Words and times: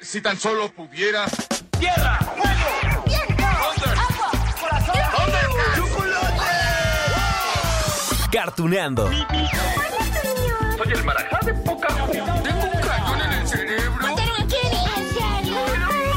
Si 0.00 0.20
tan 0.20 0.38
solo 0.38 0.70
pudiera. 0.72 1.26
¡Tierra! 1.78 2.18
¡Fuego! 2.18 3.04
¡Viento! 3.04 3.44
¡Agua! 3.44 4.30
¡Corazón! 4.60 4.96
¡Chocolate! 5.76 6.42
Cartuneando. 8.32 9.10
Soy 9.10 10.92
el 10.92 11.04
marajá 11.04 11.38
de 11.44 11.54
poca 11.54 11.88
Tengo 11.88 12.64
un 12.64 12.80
cañón 12.80 13.20
en 13.20 13.32
el 13.32 13.48
cerebro. 13.48 14.02
¿Mataron 14.02 14.40
a 14.40 14.46
Kenny? 14.46 14.84
¿En 14.96 15.14
serio? 15.14 15.58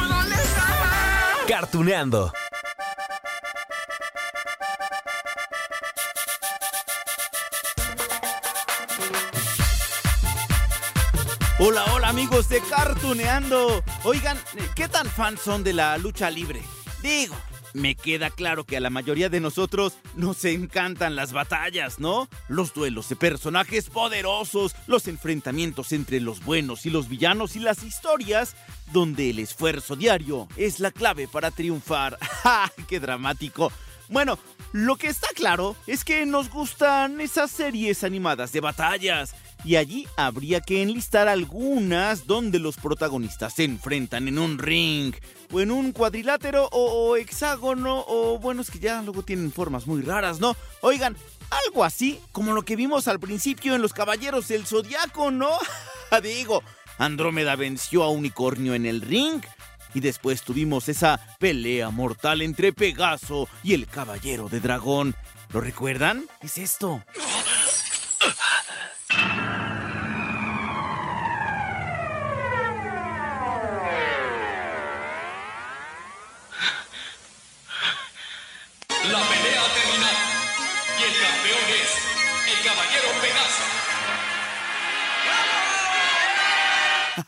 ¿Dónde 0.08 0.36
estaba? 0.36 1.46
Cartuneando. 1.48 2.32
Hola, 11.58 11.86
hola 11.94 12.10
amigos 12.10 12.50
de 12.50 12.60
Cartuneando. 12.60 13.82
Oigan, 14.04 14.38
¿qué 14.76 14.90
tan 14.90 15.08
fans 15.08 15.40
son 15.40 15.64
de 15.64 15.72
la 15.72 15.98
lucha 15.98 16.30
libre? 16.30 16.62
Digo, 17.02 17.34
me 17.74 17.96
queda 17.96 18.30
claro 18.30 18.66
que 18.66 18.76
a 18.76 18.82
la 18.82 18.90
mayoría 18.90 19.30
de 19.30 19.40
nosotros 19.40 19.94
nos 20.16 20.44
encantan 20.44 21.16
las 21.16 21.32
batallas, 21.32 21.98
¿no? 21.98 22.28
Los 22.50 22.74
duelos 22.74 23.08
de 23.08 23.16
personajes 23.16 23.90
poderosos, 23.90 24.76
los 24.86 25.08
enfrentamientos 25.08 25.94
entre 25.94 26.20
los 26.20 26.44
buenos 26.44 26.86
y 26.86 26.90
los 26.90 27.08
villanos 27.08 27.56
y 27.56 27.60
las 27.60 27.84
historias 27.84 28.58
donde 28.92 29.30
el 29.30 29.40
esfuerzo 29.40 29.96
diario 29.96 30.50
es 30.58 30.82
la 30.82 30.92
clave 30.92 31.30
para 31.30 31.52
triunfar. 31.52 32.18
¡Ja! 32.44 32.70
¡Qué 32.86 33.00
dramático! 33.00 33.72
Bueno, 34.10 34.38
lo 34.74 34.98
que 34.98 35.08
está 35.08 35.30
claro 35.34 35.76
es 35.88 36.04
que 36.04 36.26
nos 36.26 36.50
gustan 36.50 37.22
esas 37.22 37.50
series 37.50 38.04
animadas 38.04 38.52
de 38.52 38.60
batallas. 38.60 39.34
Y 39.66 39.78
allí 39.78 40.08
habría 40.16 40.62
que 40.62 40.84
enlistar 40.84 41.28
algunas 41.28 42.28
donde 42.28 42.60
los 42.60 42.78
protagonistas 42.78 43.56
se 43.56 43.64
enfrentan 43.64 44.28
en 44.28 44.38
un 44.38 44.60
ring, 44.60 45.16
o 45.52 45.60
en 45.60 45.72
un 45.72 45.92
cuadrilátero, 45.92 46.70
o, 46.72 47.18
hexágono, 47.18 48.06
o 48.08 48.38
bueno, 48.38 48.62
es 48.62 48.70
que 48.70 48.78
ya 48.78 49.02
luego 49.02 49.24
tienen 49.24 49.52
formas 49.52 49.88
muy 49.88 50.04
raras, 50.04 50.40
¿no? 50.40 50.56
Oigan, 50.82 51.18
algo 51.66 51.84
así 51.84 52.20
como 52.32 52.54
lo 52.54 52.62
que 52.62 52.76
vimos 52.76 53.08
al 53.08 53.20
principio 53.20 53.74
en 53.74 53.82
Los 53.82 53.92
Caballeros 53.92 54.48
del 54.48 54.68
Zodiaco, 54.68 55.32
¿no? 55.32 55.50
Digo, 56.22 56.62
Andrómeda 57.00 57.56
venció 57.56 58.04
a 58.04 58.10
Unicornio 58.10 58.76
en 58.76 58.86
el 58.86 59.02
ring. 59.02 59.42
Y 59.96 60.02
después 60.02 60.42
tuvimos 60.42 60.90
esa 60.90 61.22
pelea 61.40 61.90
mortal 61.90 62.42
entre 62.42 62.74
Pegaso 62.74 63.48
y 63.64 63.74
el 63.74 63.88
Caballero 63.88 64.50
de 64.50 64.60
Dragón. 64.60 65.16
¿Lo 65.54 65.62
recuerdan? 65.62 66.26
Es 66.42 66.58
esto. 66.58 67.02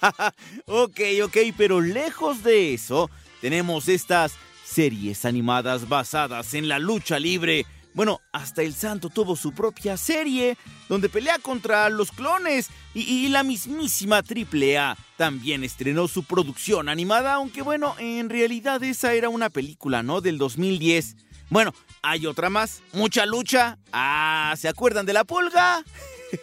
ok, 0.65 0.99
ok, 1.23 1.37
pero 1.57 1.81
lejos 1.81 2.43
de 2.43 2.73
eso, 2.73 3.09
tenemos 3.41 3.87
estas 3.87 4.33
series 4.63 5.25
animadas 5.25 5.87
basadas 5.87 6.53
en 6.53 6.67
la 6.67 6.79
lucha 6.79 7.19
libre. 7.19 7.65
Bueno, 7.93 8.21
hasta 8.31 8.61
el 8.61 8.75
santo 8.75 9.09
tuvo 9.09 9.35
su 9.35 9.53
propia 9.53 9.97
serie, 9.97 10.55
donde 10.87 11.09
pelea 11.09 11.39
contra 11.39 11.89
los 11.89 12.11
clones. 12.11 12.69
Y, 12.93 13.01
y 13.01 13.29
la 13.29 13.43
mismísima 13.43 14.17
AAA 14.17 14.97
también 15.17 15.63
estrenó 15.63 16.07
su 16.07 16.23
producción 16.23 16.89
animada, 16.89 17.33
aunque 17.33 17.63
bueno, 17.63 17.95
en 17.97 18.29
realidad 18.29 18.83
esa 18.83 19.13
era 19.13 19.29
una 19.29 19.49
película, 19.49 20.03
¿no? 20.03 20.21
Del 20.21 20.37
2010. 20.37 21.15
Bueno, 21.49 21.73
hay 22.01 22.25
otra 22.25 22.49
más, 22.49 22.81
mucha 22.91 23.25
lucha. 23.25 23.77
Ah, 23.93 24.53
¿se 24.57 24.67
acuerdan 24.67 25.05
de 25.05 25.13
la 25.13 25.23
pulga? 25.23 25.83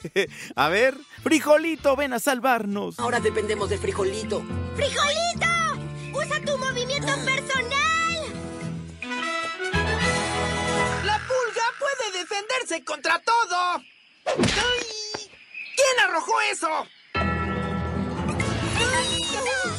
a 0.57 0.69
ver, 0.69 0.97
frijolito, 1.23 1.95
ven 1.95 2.15
a 2.15 2.19
salvarnos. 2.19 2.99
Ahora 2.99 3.21
dependemos 3.21 3.69
de 3.69 3.79
Frijolito. 3.79 4.43
¡Frijolito! 4.77 5.47
¡Usa 6.13 6.41
tu 6.41 6.57
movimiento 6.57 7.13
personal! 7.25 7.75
¡La 11.05 11.19
pulga 11.19 11.67
puede 11.79 12.19
defenderse 12.19 12.85
contra 12.85 13.21
todo! 13.21 13.83
¡Ay! 14.27 15.31
¿Quién 15.77 16.09
arrojó 16.09 16.33
eso? 16.51 16.87
¡Ay! 18.95 19.23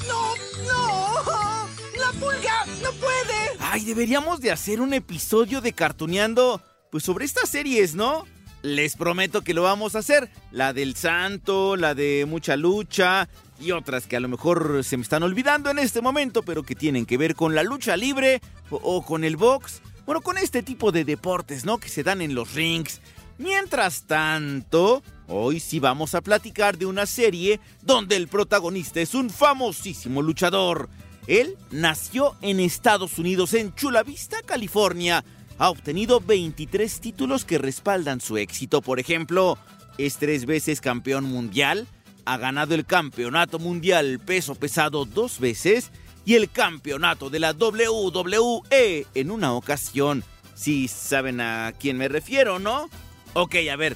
¡No! 0.08 0.36
¡No! 0.68 1.68
¡La 1.98 2.12
pulga 2.20 2.66
no 2.84 2.92
puede! 2.94 3.35
Ay, 3.76 3.84
deberíamos 3.84 4.40
de 4.40 4.52
hacer 4.52 4.80
un 4.80 4.94
episodio 4.94 5.60
de 5.60 5.74
Cartuneando, 5.74 6.62
pues 6.94 7.04
sobre 7.04 7.26
estas 7.26 7.50
series, 7.50 7.94
¿no? 7.94 8.26
Les 8.62 8.96
prometo 8.96 9.42
que 9.42 9.54
lo 9.54 9.64
vamos 9.64 9.96
a 9.96 10.00
hacer. 10.00 10.32
La 10.54 10.72
del 10.72 10.96
santo, 10.96 11.76
la 11.76 11.94
de 11.94 12.26
mucha 12.26 12.56
lucha 12.56 13.28
y 13.60 13.72
otras 13.72 14.08
que 14.08 14.16
a 14.16 14.22
lo 14.22 14.30
mejor 14.30 14.82
se 14.86 14.96
me 14.96 15.04
están 15.04 15.24
olvidando 15.24 15.70
en 15.70 15.80
este 15.80 16.00
momento, 16.00 16.42
pero 16.42 16.64
que 16.64 16.74
tienen 16.74 17.06
que 17.06 17.18
ver 17.18 17.36
con 17.36 17.54
la 17.54 17.64
lucha 17.64 17.98
libre 17.98 18.40
o, 18.70 18.78
o 18.78 19.06
con 19.06 19.26
el 19.26 19.36
box. 19.36 19.82
Bueno, 20.06 20.22
con 20.22 20.38
este 20.38 20.64
tipo 20.64 20.94
de 20.94 21.04
deportes, 21.04 21.66
¿no? 21.66 21.78
Que 21.78 21.90
se 21.90 22.04
dan 22.04 22.22
en 22.22 22.34
los 22.34 22.54
rings. 22.54 23.02
Mientras 23.38 24.04
tanto, 24.04 25.04
hoy 25.28 25.60
sí 25.60 25.82
vamos 25.82 26.16
a 26.16 26.22
platicar 26.22 26.78
de 26.78 26.86
una 26.86 27.06
serie 27.06 27.60
donde 27.82 28.16
el 28.16 28.30
protagonista 28.30 29.02
es 29.02 29.14
un 29.14 29.30
famosísimo 29.30 30.22
luchador. 30.22 30.88
Él 31.28 31.58
nació 31.72 32.36
en 32.42 32.60
Estados 32.60 33.18
Unidos, 33.18 33.54
en 33.54 33.74
Chula 33.74 34.04
Vista, 34.04 34.38
California. 34.46 35.24
Ha 35.58 35.70
obtenido 35.70 36.20
23 36.20 37.00
títulos 37.00 37.46
que 37.46 37.58
respaldan 37.58 38.22
su 38.22 38.38
éxito. 38.38 38.82
Por 38.82 39.00
ejemplo, 39.00 39.58
es 39.98 40.18
tres 40.18 40.46
veces 40.46 40.82
campeón 40.82 41.24
mundial, 41.24 41.88
ha 42.26 42.38
ganado 42.38 42.76
el 42.76 42.86
campeonato 42.86 43.60
mundial 43.60 44.20
peso 44.20 44.56
pesado 44.56 45.06
dos 45.06 45.40
veces 45.40 45.92
y 46.26 46.36
el 46.36 46.50
campeonato 46.50 47.30
de 47.30 47.40
la 47.40 47.54
WWE 47.54 49.08
en 49.14 49.32
una 49.32 49.54
ocasión. 49.54 50.24
Si 50.54 50.88
saben 50.88 51.42
a 51.42 51.74
quién 51.80 51.98
me 51.98 52.08
refiero, 52.08 52.60
¿no? 52.60 52.90
Ok, 53.34 53.56
a 53.72 53.76
ver, 53.76 53.96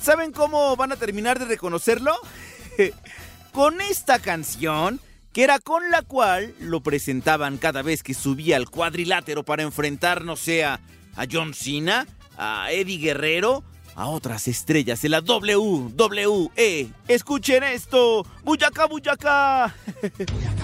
¿saben 0.00 0.32
cómo 0.32 0.76
van 0.76 0.92
a 0.92 0.96
terminar 0.96 1.38
de 1.38 1.44
reconocerlo? 1.44 2.14
con 3.52 3.80
esta 3.80 4.18
canción 4.18 5.00
que 5.32 5.44
era 5.44 5.58
con 5.58 5.90
la 5.90 6.02
cual 6.02 6.54
lo 6.60 6.80
presentaban 6.80 7.58
cada 7.58 7.82
vez 7.82 8.02
que 8.02 8.14
subía 8.14 8.56
al 8.56 8.70
cuadrilátero 8.70 9.44
para 9.44 9.62
enfrentar, 9.62 10.24
no 10.24 10.36
sé, 10.36 10.64
a, 10.64 10.80
John 11.30 11.52
Cena, 11.52 12.06
a 12.36 12.70
Eddie 12.70 12.98
Guerrero, 12.98 13.64
a 13.96 14.06
otras 14.06 14.46
estrellas 14.46 15.02
de 15.02 15.08
la 15.08 15.20
WWE. 15.20 16.88
Escuchen 17.08 17.64
esto, 17.64 18.24
Buyaka 18.44 18.86
Buyaka. 18.86 19.74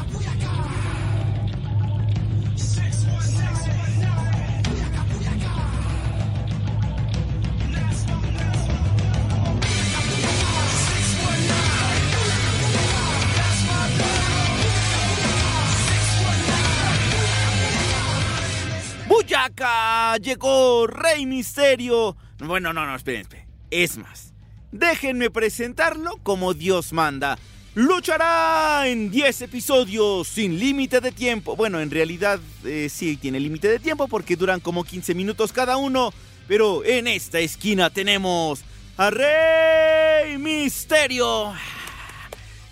¡Buyaka! 19.45 20.17
Llegó 20.19 20.87
Rey 20.87 21.27
Misterio. 21.27 22.17
Bueno, 22.39 22.73
no, 22.73 22.87
no, 22.87 22.97
esperen, 22.97 23.23
esperen. 23.23 23.47
Es 23.71 23.99
más, 23.99 24.33
déjenme 24.73 25.31
presentarlo 25.31 26.19
como 26.23 26.55
Dios 26.55 26.93
manda. 26.93 27.39
Luchará 27.75 28.87
en 28.87 29.11
10 29.11 29.43
episodios 29.43 30.29
sin 30.29 30.59
límite 30.59 31.01
de 31.01 31.13
tiempo. 31.13 31.57
Bueno, 31.57 31.81
en 31.81 31.91
realidad 31.91 32.41
eh, 32.65 32.89
sí 32.91 33.17
tiene 33.17 33.41
límite 33.41 33.69
de 33.69 33.79
tiempo 33.81 34.09
porque 34.09 34.37
duran 34.37 34.61
como 34.61 34.85
15 34.85 35.15
minutos 35.15 35.53
cada 35.53 35.77
uno. 35.77 36.13
Pero 36.49 36.85
en 36.85 37.07
esta 37.07 37.39
esquina 37.39 37.91
tenemos 37.91 38.63
a 38.97 39.11
Rey 39.11 40.39
Misterio. 40.39 41.53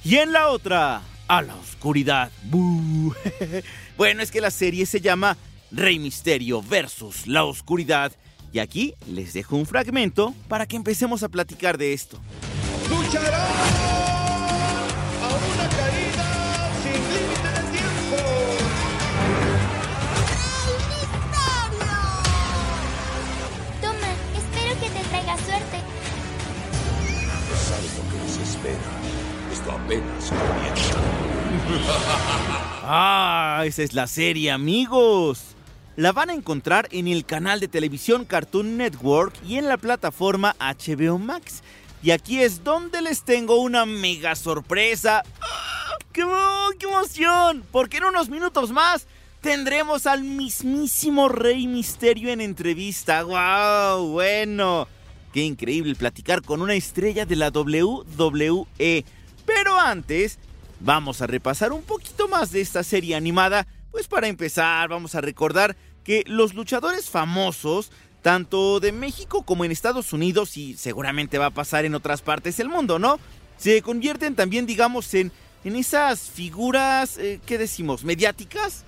Y 0.04 0.16
en 0.16 0.32
la 0.32 0.48
otra, 0.48 1.02
a 1.28 1.42
la 1.42 1.54
oscuridad. 1.56 2.30
Bueno, 3.94 4.22
es 4.22 4.30
que 4.30 4.40
la 4.40 4.50
serie 4.50 4.86
se 4.86 5.00
llama 5.00 5.36
Rey 5.72 5.98
Misterio 5.98 6.62
versus 6.62 7.26
la 7.26 7.44
oscuridad. 7.44 8.12
Y 8.52 8.58
aquí 8.58 8.94
les 9.06 9.32
dejo 9.32 9.56
un 9.56 9.64
fragmento 9.64 10.34
para 10.48 10.66
que 10.66 10.76
empecemos 10.76 11.22
a 11.22 11.30
platicar 11.30 11.78
de 11.78 11.94
esto. 11.94 12.18
luchará 12.90 13.48
a 15.22 15.28
una 15.28 15.68
caída 15.70 16.70
sin 16.82 16.92
límite 16.92 17.48
de 17.48 17.62
tiempo. 17.72 18.16
Toma, 23.80 24.12
espero 24.36 24.80
que 24.80 24.90
te 24.90 25.08
traiga 25.08 25.36
suerte. 25.38 25.78
Es 27.54 27.72
algo 27.72 28.10
que 28.10 28.16
nos 28.18 28.36
espera. 28.36 28.90
Esto 29.52 29.72
apenas 29.72 30.28
comienza. 30.28 30.96
Ah, 32.84 33.62
esa 33.64 33.84
es 33.84 33.92
la 33.94 34.08
serie, 34.08 34.50
amigos. 34.50 35.54
La 35.96 36.12
van 36.12 36.30
a 36.30 36.34
encontrar 36.34 36.88
en 36.90 37.06
el 37.06 37.26
canal 37.26 37.60
de 37.60 37.68
televisión 37.68 38.24
Cartoon 38.24 38.78
Network 38.78 39.34
y 39.46 39.58
en 39.58 39.68
la 39.68 39.76
plataforma 39.76 40.56
HBO 40.58 41.18
Max. 41.18 41.62
Y 42.02 42.12
aquí 42.12 42.40
es 42.40 42.64
donde 42.64 43.02
les 43.02 43.24
tengo 43.24 43.60
una 43.60 43.84
mega 43.84 44.34
sorpresa. 44.34 45.22
¡Ah! 45.42 45.96
¡Qué, 46.12 46.24
qué 46.78 46.86
emoción! 46.86 47.62
Porque 47.70 47.98
en 47.98 48.04
unos 48.04 48.30
minutos 48.30 48.70
más 48.70 49.06
tendremos 49.42 50.06
al 50.06 50.24
mismísimo 50.24 51.28
Rey 51.28 51.66
Misterio 51.66 52.30
en 52.30 52.40
entrevista. 52.40 53.22
¡Wow! 53.22 54.12
Bueno. 54.12 54.88
Qué 55.34 55.42
increíble 55.42 55.94
platicar 55.94 56.40
con 56.40 56.62
una 56.62 56.74
estrella 56.74 57.26
de 57.26 57.36
la 57.36 57.50
WWE. 57.50 59.04
Pero 59.44 59.78
antes, 59.78 60.38
vamos 60.80 61.20
a 61.20 61.26
repasar 61.26 61.72
un 61.72 61.82
poquito 61.82 62.28
más 62.28 62.50
de 62.50 62.62
esta 62.62 62.82
serie 62.82 63.14
animada. 63.14 63.66
Pues 63.92 64.08
para 64.08 64.26
empezar, 64.26 64.88
vamos 64.88 65.14
a 65.14 65.20
recordar 65.20 65.76
que 66.02 66.24
los 66.26 66.54
luchadores 66.54 67.10
famosos, 67.10 67.92
tanto 68.22 68.80
de 68.80 68.90
México 68.90 69.42
como 69.42 69.66
en 69.66 69.70
Estados 69.70 70.14
Unidos, 70.14 70.56
y 70.56 70.74
seguramente 70.78 71.36
va 71.36 71.46
a 71.46 71.50
pasar 71.50 71.84
en 71.84 71.94
otras 71.94 72.22
partes 72.22 72.56
del 72.56 72.70
mundo, 72.70 72.98
¿no? 72.98 73.20
Se 73.58 73.82
convierten 73.82 74.34
también, 74.34 74.64
digamos, 74.64 75.12
en, 75.12 75.30
en 75.62 75.76
esas 75.76 76.20
figuras, 76.20 77.18
eh, 77.18 77.38
¿qué 77.44 77.58
decimos? 77.58 78.02
¿Mediáticas? 78.02 78.84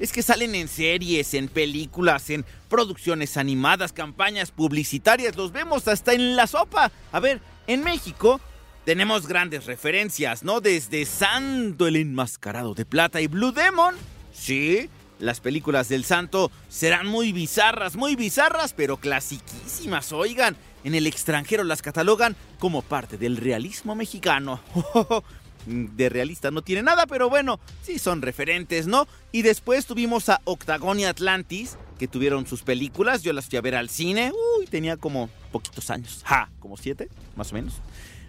Es 0.00 0.12
que 0.12 0.22
salen 0.22 0.56
en 0.56 0.66
series, 0.66 1.34
en 1.34 1.48
películas, 1.48 2.28
en 2.28 2.44
producciones 2.68 3.36
animadas, 3.36 3.92
campañas 3.92 4.50
publicitarias, 4.50 5.36
los 5.36 5.52
vemos 5.52 5.86
hasta 5.86 6.14
en 6.14 6.34
la 6.34 6.48
sopa. 6.48 6.90
A 7.12 7.20
ver, 7.20 7.40
en 7.68 7.84
México 7.84 8.40
tenemos 8.84 9.28
grandes 9.28 9.66
referencias, 9.66 10.42
¿no? 10.42 10.60
Desde 10.60 11.04
Santo 11.04 11.86
el 11.86 11.96
enmascarado 11.96 12.74
de 12.74 12.84
plata 12.84 13.20
y 13.20 13.28
Blue 13.28 13.52
Demon. 13.52 13.94
Sí, 14.38 14.88
las 15.18 15.40
películas 15.40 15.88
del 15.88 16.04
Santo 16.04 16.50
serán 16.68 17.06
muy 17.06 17.32
bizarras, 17.32 17.96
muy 17.96 18.16
bizarras, 18.16 18.72
pero 18.72 18.98
clasiquísimas, 18.98 20.12
oigan. 20.12 20.56
En 20.84 20.94
el 20.94 21.08
extranjero 21.08 21.64
las 21.64 21.82
catalogan 21.82 22.36
como 22.60 22.82
parte 22.82 23.18
del 23.18 23.36
realismo 23.36 23.94
mexicano. 23.94 24.60
De 25.66 26.08
realista 26.08 26.50
no 26.50 26.62
tiene 26.62 26.82
nada, 26.82 27.06
pero 27.06 27.28
bueno, 27.28 27.60
sí 27.82 27.98
son 27.98 28.22
referentes, 28.22 28.86
¿no? 28.86 29.06
Y 29.32 29.42
después 29.42 29.86
tuvimos 29.86 30.28
a 30.28 30.40
Octagon 30.44 30.98
y 31.00 31.04
Atlantis, 31.04 31.76
que 31.98 32.08
tuvieron 32.08 32.46
sus 32.46 32.62
películas. 32.62 33.22
Yo 33.22 33.32
las 33.32 33.46
fui 33.46 33.58
a 33.58 33.60
ver 33.60 33.74
al 33.74 33.90
cine. 33.90 34.32
Uy, 34.58 34.66
tenía 34.66 34.96
como 34.96 35.28
poquitos 35.50 35.90
años. 35.90 36.22
Ja, 36.24 36.48
como 36.60 36.76
siete, 36.76 37.08
más 37.36 37.50
o 37.50 37.56
menos. 37.56 37.74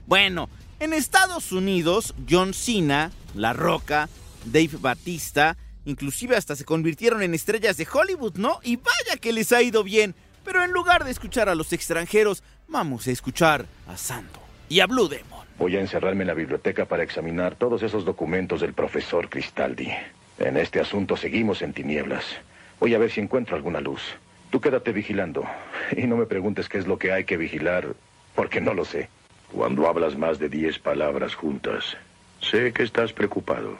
Bueno, 0.07 0.49
en 0.79 0.91
Estados 0.91 1.51
Unidos, 1.51 2.15
John 2.29 2.53
Cena, 2.53 3.11
La 3.35 3.53
Roca, 3.53 4.09
Dave 4.45 4.77
Batista, 4.79 5.55
inclusive 5.85 6.35
hasta 6.35 6.55
se 6.55 6.65
convirtieron 6.65 7.21
en 7.21 7.33
estrellas 7.33 7.77
de 7.77 7.87
Hollywood, 7.91 8.35
¿no? 8.35 8.59
Y 8.63 8.77
vaya 8.77 9.19
que 9.19 9.33
les 9.33 9.51
ha 9.51 9.61
ido 9.61 9.83
bien. 9.83 10.15
Pero 10.43 10.63
en 10.63 10.71
lugar 10.71 11.03
de 11.03 11.11
escuchar 11.11 11.49
a 11.49 11.55
los 11.55 11.73
extranjeros, 11.73 12.43
vamos 12.67 13.07
a 13.07 13.11
escuchar 13.11 13.65
a 13.87 13.97
Santo 13.97 14.39
y 14.67 14.79
a 14.79 14.87
Blue 14.87 15.07
Demon. 15.07 15.45
Voy 15.57 15.75
a 15.75 15.81
encerrarme 15.81 16.23
en 16.23 16.27
la 16.27 16.33
biblioteca 16.33 16.85
para 16.85 17.03
examinar 17.03 17.55
todos 17.55 17.83
esos 17.83 18.05
documentos 18.05 18.61
del 18.61 18.73
profesor 18.73 19.29
Cristaldi. 19.29 19.89
En 20.37 20.55
este 20.55 20.79
asunto 20.79 21.17
seguimos 21.17 21.61
en 21.61 21.73
tinieblas. 21.73 22.23
Voy 22.79 22.95
a 22.95 22.97
ver 22.97 23.11
si 23.11 23.19
encuentro 23.19 23.57
alguna 23.57 23.81
luz. 23.81 24.01
Tú 24.49 24.61
quédate 24.61 24.93
vigilando. 24.93 25.43
Y 25.95 26.07
no 26.07 26.15
me 26.15 26.25
preguntes 26.25 26.69
qué 26.69 26.77
es 26.77 26.87
lo 26.87 26.97
que 26.97 27.11
hay 27.11 27.25
que 27.25 27.35
vigilar, 27.35 27.93
porque 28.35 28.61
no 28.61 28.73
lo 28.73 28.85
sé. 28.85 29.09
Cuando 29.51 29.87
hablas 29.87 30.17
más 30.17 30.39
de 30.39 30.47
diez 30.47 30.79
palabras 30.79 31.35
juntas, 31.35 31.97
sé 32.39 32.71
que 32.71 32.83
estás 32.83 33.11
preocupado. 33.11 33.77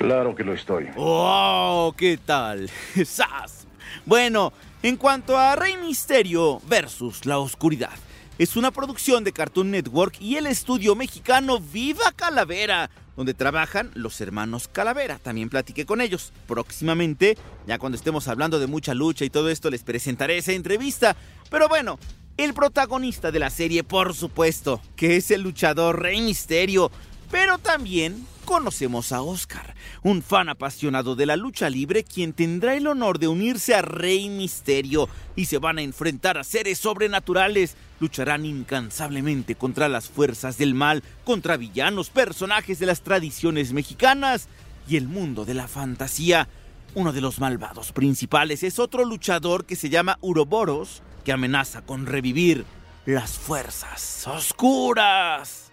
Claro 0.00 0.34
que 0.34 0.44
lo 0.44 0.54
estoy. 0.54 0.88
¡Oh! 0.96 1.92
¿Qué 1.94 2.16
tal? 2.16 2.70
¡Sas! 3.04 3.66
Bueno, 4.06 4.50
en 4.82 4.96
cuanto 4.96 5.36
a 5.36 5.54
Rey 5.56 5.76
Misterio 5.76 6.58
versus 6.66 7.26
la 7.26 7.38
Oscuridad, 7.38 7.92
es 8.38 8.56
una 8.56 8.70
producción 8.70 9.24
de 9.24 9.34
Cartoon 9.34 9.70
Network 9.70 10.16
y 10.18 10.36
el 10.36 10.46
estudio 10.46 10.94
mexicano 10.94 11.60
Viva 11.60 12.12
Calavera, 12.16 12.88
donde 13.14 13.34
trabajan 13.34 13.90
los 13.92 14.18
hermanos 14.22 14.68
Calavera. 14.68 15.18
También 15.18 15.50
platiqué 15.50 15.84
con 15.84 16.00
ellos. 16.00 16.32
Próximamente, 16.48 17.36
ya 17.66 17.78
cuando 17.78 17.96
estemos 17.96 18.26
hablando 18.26 18.58
de 18.58 18.68
mucha 18.68 18.94
lucha 18.94 19.26
y 19.26 19.30
todo 19.30 19.50
esto, 19.50 19.68
les 19.68 19.82
presentaré 19.82 20.38
esa 20.38 20.52
entrevista. 20.52 21.14
Pero 21.50 21.68
bueno, 21.68 21.98
el 22.38 22.54
protagonista 22.54 23.30
de 23.30 23.38
la 23.38 23.50
serie, 23.50 23.84
por 23.84 24.14
supuesto, 24.14 24.80
que 24.96 25.16
es 25.16 25.30
el 25.30 25.42
luchador 25.42 26.00
Rey 26.00 26.22
Misterio. 26.22 26.90
Pero 27.30 27.58
también 27.58 28.26
conocemos 28.44 29.12
a 29.12 29.22
Oscar, 29.22 29.74
un 30.02 30.22
fan 30.22 30.48
apasionado 30.48 31.14
de 31.14 31.26
la 31.26 31.36
lucha 31.36 31.70
libre 31.70 32.02
quien 32.02 32.32
tendrá 32.32 32.74
el 32.74 32.88
honor 32.88 33.20
de 33.20 33.28
unirse 33.28 33.74
a 33.74 33.82
Rey 33.82 34.28
Misterio 34.28 35.08
y 35.36 35.44
se 35.44 35.58
van 35.58 35.78
a 35.78 35.82
enfrentar 35.82 36.36
a 36.36 36.42
seres 36.42 36.78
sobrenaturales. 36.78 37.76
Lucharán 38.00 38.44
incansablemente 38.44 39.54
contra 39.54 39.88
las 39.88 40.08
fuerzas 40.08 40.58
del 40.58 40.74
mal, 40.74 41.04
contra 41.24 41.56
villanos, 41.56 42.10
personajes 42.10 42.80
de 42.80 42.86
las 42.86 43.02
tradiciones 43.02 43.72
mexicanas 43.72 44.48
y 44.88 44.96
el 44.96 45.06
mundo 45.06 45.44
de 45.44 45.54
la 45.54 45.68
fantasía. 45.68 46.48
Uno 46.96 47.12
de 47.12 47.20
los 47.20 47.38
malvados 47.38 47.92
principales 47.92 48.64
es 48.64 48.80
otro 48.80 49.04
luchador 49.04 49.64
que 49.64 49.76
se 49.76 49.90
llama 49.90 50.18
Uroboros, 50.22 51.02
que 51.24 51.30
amenaza 51.30 51.82
con 51.82 52.06
revivir 52.06 52.64
las 53.06 53.38
fuerzas 53.38 54.26
oscuras. 54.26 55.70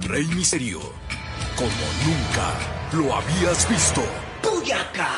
Rey 0.00 0.26
Misterio, 0.28 0.80
como 1.56 1.70
nunca 2.04 2.54
lo 2.92 3.14
habías 3.14 3.68
visto. 3.68 4.02
¡Buyaka! 4.42 5.08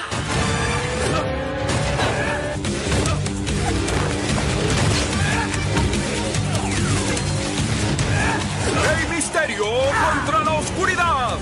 Rey 8.83 9.17
Misterio 9.17 9.65
contra 9.65 10.45
la 10.45 10.53
oscuridad. 10.53 11.39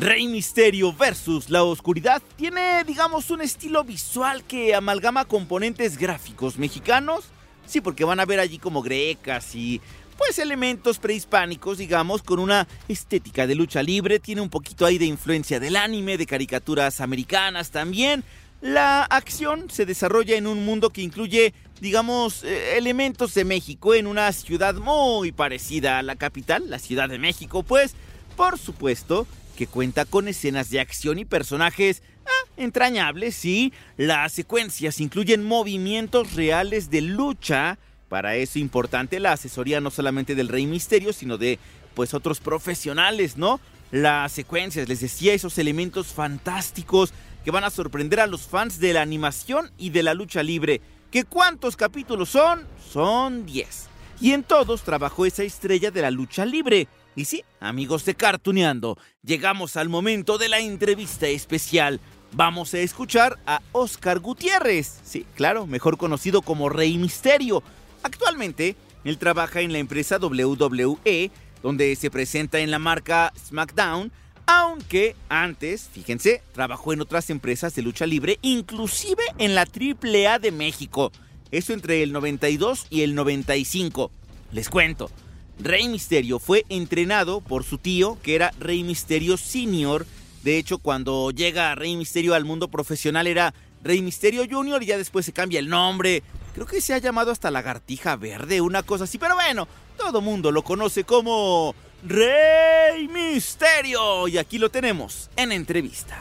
Rey 0.00 0.28
Misterio 0.28 0.92
versus 0.94 1.50
la 1.50 1.62
oscuridad 1.64 2.22
tiene, 2.36 2.84
digamos, 2.84 3.30
un 3.30 3.42
estilo 3.42 3.84
visual 3.84 4.44
que 4.44 4.74
amalgama 4.74 5.26
componentes 5.26 5.98
gráficos 5.98 6.56
mexicanos. 6.56 7.24
Sí, 7.66 7.82
porque 7.82 8.04
van 8.04 8.20
a 8.20 8.24
ver 8.24 8.40
allí 8.40 8.58
como 8.58 8.80
grecas 8.80 9.54
y 9.54 9.82
pues 10.18 10.38
elementos 10.40 10.98
prehispánicos, 10.98 11.78
digamos, 11.78 12.22
con 12.22 12.40
una 12.40 12.66
estética 12.88 13.46
de 13.46 13.54
lucha 13.54 13.82
libre. 13.82 14.18
Tiene 14.18 14.42
un 14.42 14.50
poquito 14.50 14.84
ahí 14.84 14.98
de 14.98 15.06
influencia 15.06 15.60
del 15.60 15.76
anime, 15.76 16.18
de 16.18 16.26
caricaturas 16.26 17.00
americanas 17.00 17.70
también. 17.70 18.24
La 18.60 19.04
acción 19.04 19.70
se 19.70 19.86
desarrolla 19.86 20.36
en 20.36 20.48
un 20.48 20.64
mundo 20.64 20.90
que 20.90 21.02
incluye, 21.02 21.54
digamos, 21.80 22.42
eh, 22.42 22.76
elementos 22.76 23.32
de 23.34 23.44
México 23.44 23.94
en 23.94 24.08
una 24.08 24.32
ciudad 24.32 24.74
muy 24.74 25.30
parecida 25.30 26.00
a 26.00 26.02
la 26.02 26.16
capital, 26.16 26.68
la 26.68 26.80
Ciudad 26.80 27.08
de 27.08 27.20
México, 27.20 27.62
pues, 27.62 27.94
por 28.36 28.58
supuesto, 28.58 29.28
que 29.56 29.68
cuenta 29.68 30.04
con 30.04 30.26
escenas 30.26 30.70
de 30.70 30.80
acción 30.80 31.20
y 31.20 31.24
personajes 31.24 32.02
ah, 32.26 32.50
entrañables, 32.56 33.36
sí. 33.36 33.72
Las 33.96 34.32
secuencias 34.32 35.00
incluyen 35.00 35.44
movimientos 35.44 36.34
reales 36.34 36.90
de 36.90 37.02
lucha. 37.02 37.78
Para 38.08 38.36
eso 38.36 38.58
importante 38.58 39.20
la 39.20 39.32
asesoría 39.32 39.80
no 39.80 39.90
solamente 39.90 40.34
del 40.34 40.48
Rey 40.48 40.66
Misterio, 40.66 41.12
sino 41.12 41.38
de 41.38 41.58
pues 41.94 42.14
otros 42.14 42.40
profesionales, 42.40 43.36
¿no? 43.36 43.60
Las 43.90 44.32
secuencias, 44.32 44.88
les 44.88 45.00
decía, 45.00 45.34
esos 45.34 45.58
elementos 45.58 46.08
fantásticos 46.08 47.12
que 47.44 47.50
van 47.50 47.64
a 47.64 47.70
sorprender 47.70 48.20
a 48.20 48.26
los 48.26 48.42
fans 48.42 48.78
de 48.78 48.92
la 48.92 49.02
animación 49.02 49.70
y 49.78 49.90
de 49.90 50.02
la 50.02 50.14
lucha 50.14 50.42
libre. 50.42 50.80
¿Que 51.10 51.24
cuántos 51.24 51.76
capítulos 51.76 52.28
son? 52.28 52.66
Son 52.92 53.46
10. 53.46 53.88
Y 54.20 54.32
en 54.32 54.42
todos 54.42 54.82
trabajó 54.82 55.24
esa 55.24 55.42
estrella 55.42 55.90
de 55.90 56.02
la 56.02 56.10
lucha 56.10 56.44
libre. 56.44 56.88
Y 57.16 57.24
sí, 57.24 57.44
amigos 57.60 58.04
de 58.04 58.14
Cartuneando, 58.14 58.98
llegamos 59.22 59.76
al 59.76 59.88
momento 59.88 60.38
de 60.38 60.48
la 60.48 60.60
entrevista 60.60 61.26
especial. 61.26 62.00
Vamos 62.32 62.74
a 62.74 62.78
escuchar 62.78 63.38
a 63.46 63.62
Oscar 63.72 64.20
Gutiérrez. 64.20 65.00
Sí, 65.02 65.24
claro, 65.34 65.66
mejor 65.66 65.96
conocido 65.96 66.42
como 66.42 66.68
Rey 66.68 66.98
Misterio. 66.98 67.62
Actualmente, 68.02 68.76
él 69.04 69.18
trabaja 69.18 69.60
en 69.60 69.72
la 69.72 69.78
empresa 69.78 70.18
WWE 70.18 71.30
donde 71.62 71.94
se 71.96 72.10
presenta 72.10 72.60
en 72.60 72.70
la 72.70 72.78
marca 72.78 73.32
SmackDown, 73.46 74.12
aunque 74.46 75.14
antes, 75.28 75.90
fíjense, 75.92 76.42
trabajó 76.52 76.92
en 76.92 77.00
otras 77.00 77.30
empresas 77.30 77.74
de 77.74 77.82
lucha 77.82 78.06
libre, 78.06 78.38
inclusive 78.42 79.22
en 79.38 79.54
la 79.54 79.62
AAA 79.62 80.38
de 80.38 80.52
México. 80.52 81.12
Eso 81.50 81.72
entre 81.72 82.02
el 82.02 82.12
92 82.12 82.86
y 82.90 83.02
el 83.02 83.14
95. 83.14 84.10
Les 84.52 84.68
cuento. 84.68 85.10
Rey 85.58 85.88
Misterio 85.88 86.38
fue 86.38 86.64
entrenado 86.68 87.40
por 87.40 87.64
su 87.64 87.78
tío, 87.78 88.18
que 88.22 88.34
era 88.34 88.52
Rey 88.60 88.84
Misterio 88.84 89.36
Senior. 89.36 90.06
De 90.42 90.56
hecho, 90.56 90.78
cuando 90.78 91.30
llega 91.30 91.74
Rey 91.74 91.96
Misterio 91.96 92.34
al 92.34 92.44
mundo 92.44 92.68
profesional 92.68 93.26
era 93.26 93.52
Rey 93.82 94.00
Misterio 94.02 94.44
Jr. 94.48 94.82
y 94.82 94.86
ya 94.86 94.98
después 94.98 95.26
se 95.26 95.32
cambia 95.32 95.58
el 95.58 95.68
nombre. 95.68 96.22
Creo 96.58 96.66
que 96.66 96.80
se 96.80 96.92
ha 96.92 96.98
llamado 96.98 97.30
hasta 97.30 97.52
Lagartija 97.52 98.16
Verde, 98.16 98.60
una 98.60 98.82
cosa 98.82 99.04
así. 99.04 99.16
Pero 99.16 99.36
bueno, 99.36 99.68
todo 99.96 100.20
mundo 100.20 100.50
lo 100.50 100.64
conoce 100.64 101.04
como 101.04 101.72
Rey 102.02 103.06
Misterio. 103.06 104.26
Y 104.26 104.38
aquí 104.38 104.58
lo 104.58 104.68
tenemos 104.68 105.30
en 105.36 105.52
entrevista. 105.52 106.18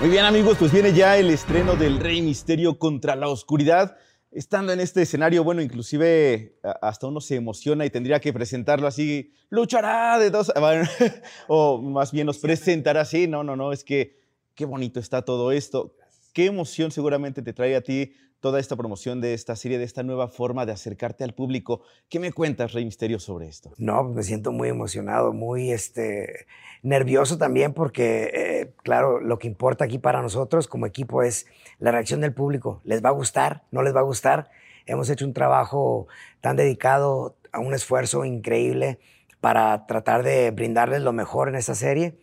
Muy 0.00 0.08
bien 0.08 0.24
amigos, 0.24 0.56
pues 0.58 0.72
viene 0.72 0.92
ya 0.92 1.16
el 1.16 1.30
estreno 1.30 1.76
del 1.76 2.00
Rey 2.00 2.20
Misterio 2.20 2.80
contra 2.80 3.14
la 3.14 3.28
Oscuridad. 3.28 3.96
Estando 4.30 4.72
en 4.72 4.80
este 4.80 5.02
escenario, 5.02 5.44
bueno, 5.44 5.62
inclusive 5.62 6.58
hasta 6.82 7.06
uno 7.06 7.20
se 7.20 7.36
emociona 7.36 7.86
y 7.86 7.90
tendría 7.90 8.20
que 8.20 8.32
presentarlo 8.32 8.86
así, 8.86 9.32
luchará 9.48 10.18
de 10.18 10.30
dos, 10.30 10.52
o 11.48 11.80
más 11.80 12.12
bien 12.12 12.26
nos 12.26 12.38
presentará 12.38 13.02
así, 13.02 13.26
no, 13.26 13.44
no, 13.44 13.56
no, 13.56 13.72
es 13.72 13.84
que 13.84 14.18
qué 14.54 14.64
bonito 14.64 15.00
está 15.00 15.22
todo 15.22 15.52
esto. 15.52 15.94
Qué 16.36 16.44
emoción 16.44 16.90
seguramente 16.90 17.40
te 17.40 17.54
trae 17.54 17.74
a 17.76 17.80
ti 17.80 18.12
toda 18.40 18.60
esta 18.60 18.76
promoción 18.76 19.22
de 19.22 19.32
esta 19.32 19.56
serie, 19.56 19.78
de 19.78 19.84
esta 19.84 20.02
nueva 20.02 20.28
forma 20.28 20.66
de 20.66 20.72
acercarte 20.72 21.24
al 21.24 21.32
público. 21.32 21.80
¿Qué 22.10 22.20
me 22.20 22.30
cuentas, 22.30 22.74
Rey 22.74 22.84
Misterio, 22.84 23.18
sobre 23.18 23.48
esto? 23.48 23.72
No, 23.78 24.04
me 24.04 24.22
siento 24.22 24.52
muy 24.52 24.68
emocionado, 24.68 25.32
muy 25.32 25.72
este, 25.72 26.44
nervioso 26.82 27.38
también 27.38 27.72
porque, 27.72 28.30
eh, 28.34 28.74
claro, 28.82 29.18
lo 29.18 29.38
que 29.38 29.48
importa 29.48 29.86
aquí 29.86 29.96
para 29.96 30.20
nosotros 30.20 30.68
como 30.68 30.84
equipo 30.84 31.22
es 31.22 31.46
la 31.78 31.90
reacción 31.90 32.20
del 32.20 32.34
público. 32.34 32.82
¿Les 32.84 33.02
va 33.02 33.08
a 33.08 33.12
gustar? 33.12 33.62
¿No 33.70 33.80
les 33.80 33.96
va 33.96 34.00
a 34.00 34.02
gustar? 34.02 34.50
Hemos 34.84 35.08
hecho 35.08 35.24
un 35.24 35.32
trabajo 35.32 36.06
tan 36.42 36.56
dedicado 36.56 37.38
a 37.50 37.60
un 37.60 37.72
esfuerzo 37.72 38.26
increíble 38.26 38.98
para 39.40 39.86
tratar 39.86 40.22
de 40.22 40.50
brindarles 40.50 41.00
lo 41.00 41.14
mejor 41.14 41.48
en 41.48 41.54
esta 41.54 41.74
serie 41.74 42.18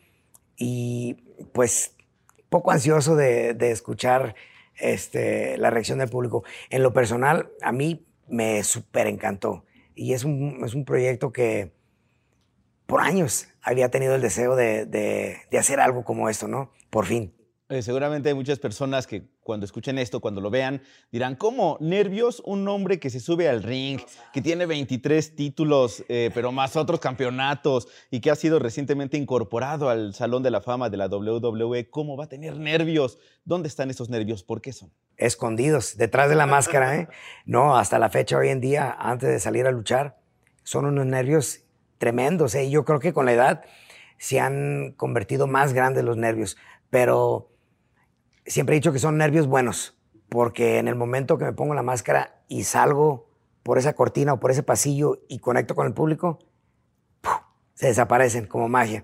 y 0.55 1.15
pues 1.51 1.92
poco 2.53 2.69
ansioso 2.69 3.15
de, 3.15 3.55
de 3.55 3.71
escuchar 3.71 4.35
este, 4.77 5.57
la 5.57 5.71
reacción 5.71 5.97
del 5.97 6.09
público. 6.09 6.43
En 6.69 6.83
lo 6.83 6.93
personal, 6.93 7.49
a 7.63 7.71
mí 7.71 8.05
me 8.27 8.63
súper 8.63 9.07
encantó. 9.07 9.65
Y 9.95 10.13
es 10.13 10.23
un, 10.23 10.61
es 10.63 10.75
un 10.75 10.85
proyecto 10.85 11.31
que 11.31 11.71
por 12.85 13.01
años 13.01 13.47
había 13.63 13.89
tenido 13.89 14.13
el 14.13 14.21
deseo 14.21 14.55
de, 14.55 14.85
de, 14.85 15.37
de 15.49 15.57
hacer 15.57 15.79
algo 15.79 16.03
como 16.03 16.29
esto, 16.29 16.47
¿no? 16.47 16.69
Por 16.91 17.07
fin. 17.07 17.33
Eh, 17.73 17.81
seguramente 17.81 18.29
hay 18.29 18.35
muchas 18.35 18.59
personas 18.59 19.07
que 19.07 19.23
cuando 19.41 19.65
escuchen 19.65 19.97
esto, 19.97 20.19
cuando 20.19 20.41
lo 20.41 20.51
vean, 20.51 20.83
dirán, 21.11 21.35
¿cómo? 21.35 21.77
Nervios, 21.79 22.39
un 22.45 22.67
hombre 22.67 22.99
que 22.99 23.09
se 23.09 23.19
sube 23.19 23.49
al 23.49 23.63
ring, 23.63 23.99
que 24.31 24.43
tiene 24.43 24.67
23 24.67 25.35
títulos, 25.35 26.05
eh, 26.07 26.29
pero 26.35 26.51
más 26.51 26.75
otros 26.75 26.99
campeonatos 26.99 27.87
y 28.11 28.19
que 28.19 28.29
ha 28.29 28.35
sido 28.35 28.59
recientemente 28.59 29.17
incorporado 29.17 29.89
al 29.89 30.13
Salón 30.13 30.43
de 30.43 30.51
la 30.51 30.61
Fama 30.61 30.91
de 30.91 30.97
la 30.97 31.07
WWE. 31.07 31.89
¿Cómo 31.89 32.15
va 32.15 32.25
a 32.25 32.29
tener 32.29 32.59
nervios? 32.59 33.17
¿Dónde 33.43 33.69
están 33.69 33.89
esos 33.89 34.07
nervios? 34.07 34.43
¿Por 34.43 34.61
qué 34.61 34.71
son? 34.71 34.91
Escondidos, 35.17 35.97
detrás 35.97 36.29
de 36.29 36.35
la 36.35 36.45
máscara, 36.45 36.95
¿eh? 36.95 37.07
No, 37.47 37.75
hasta 37.75 37.97
la 37.97 38.11
fecha 38.11 38.37
hoy 38.37 38.49
en 38.49 38.61
día, 38.61 38.95
antes 38.99 39.29
de 39.29 39.39
salir 39.39 39.65
a 39.65 39.71
luchar, 39.71 40.19
son 40.61 40.85
unos 40.85 41.07
nervios 41.07 41.61
tremendos, 41.97 42.53
¿eh? 42.53 42.69
Yo 42.69 42.85
creo 42.85 42.99
que 42.99 43.13
con 43.13 43.25
la 43.25 43.33
edad 43.33 43.63
se 44.19 44.39
han 44.39 44.93
convertido 44.95 45.47
más 45.47 45.73
grandes 45.73 46.03
los 46.03 46.17
nervios, 46.17 46.55
pero 46.91 47.49
siempre 48.45 48.75
he 48.75 48.79
dicho 48.79 48.93
que 48.93 48.99
son 48.99 49.17
nervios 49.17 49.47
buenos, 49.47 49.95
porque 50.29 50.79
en 50.79 50.87
el 50.87 50.95
momento 50.95 51.37
que 51.37 51.45
me 51.45 51.53
pongo 51.53 51.73
la 51.73 51.83
máscara 51.83 52.41
y 52.47 52.63
salgo 52.63 53.29
por 53.63 53.77
esa 53.77 53.93
cortina 53.93 54.33
o 54.33 54.39
por 54.39 54.51
ese 54.51 54.63
pasillo 54.63 55.21
y 55.29 55.39
conecto 55.39 55.75
con 55.75 55.87
el 55.87 55.93
público, 55.93 56.39
se 57.73 57.87
desaparecen 57.87 58.45
como 58.45 58.69
magia 58.69 59.03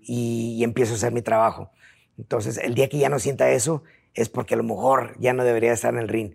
y, 0.00 0.62
empiezo 0.64 0.94
a 0.94 0.96
hacer 0.96 1.12
mi 1.12 1.22
trabajo. 1.22 1.70
Entonces, 2.16 2.58
el 2.58 2.74
día 2.74 2.88
que 2.88 2.98
ya 2.98 3.08
no 3.08 3.18
sienta 3.18 3.50
eso 3.50 3.84
es 4.14 4.28
porque 4.28 4.54
a 4.54 4.56
lo 4.56 4.64
mejor 4.64 5.14
ya 5.18 5.32
no 5.32 5.44
debería 5.44 5.72
estar 5.72 5.92
en 5.92 6.00
el 6.00 6.08
ring. 6.08 6.34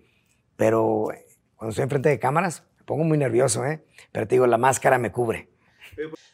Pero 0.55 1.09
cuando 1.55 1.71
estoy 1.71 1.83
enfrente 1.83 2.09
de 2.09 2.19
cámaras, 2.19 2.63
me 2.77 2.85
pongo 2.85 3.03
muy 3.03 3.17
nervioso, 3.17 3.65
¿eh? 3.65 3.83
Pero 4.11 4.27
te 4.27 4.35
digo, 4.35 4.47
la 4.47 4.57
máscara 4.57 4.97
me 4.97 5.11
cubre. 5.11 5.49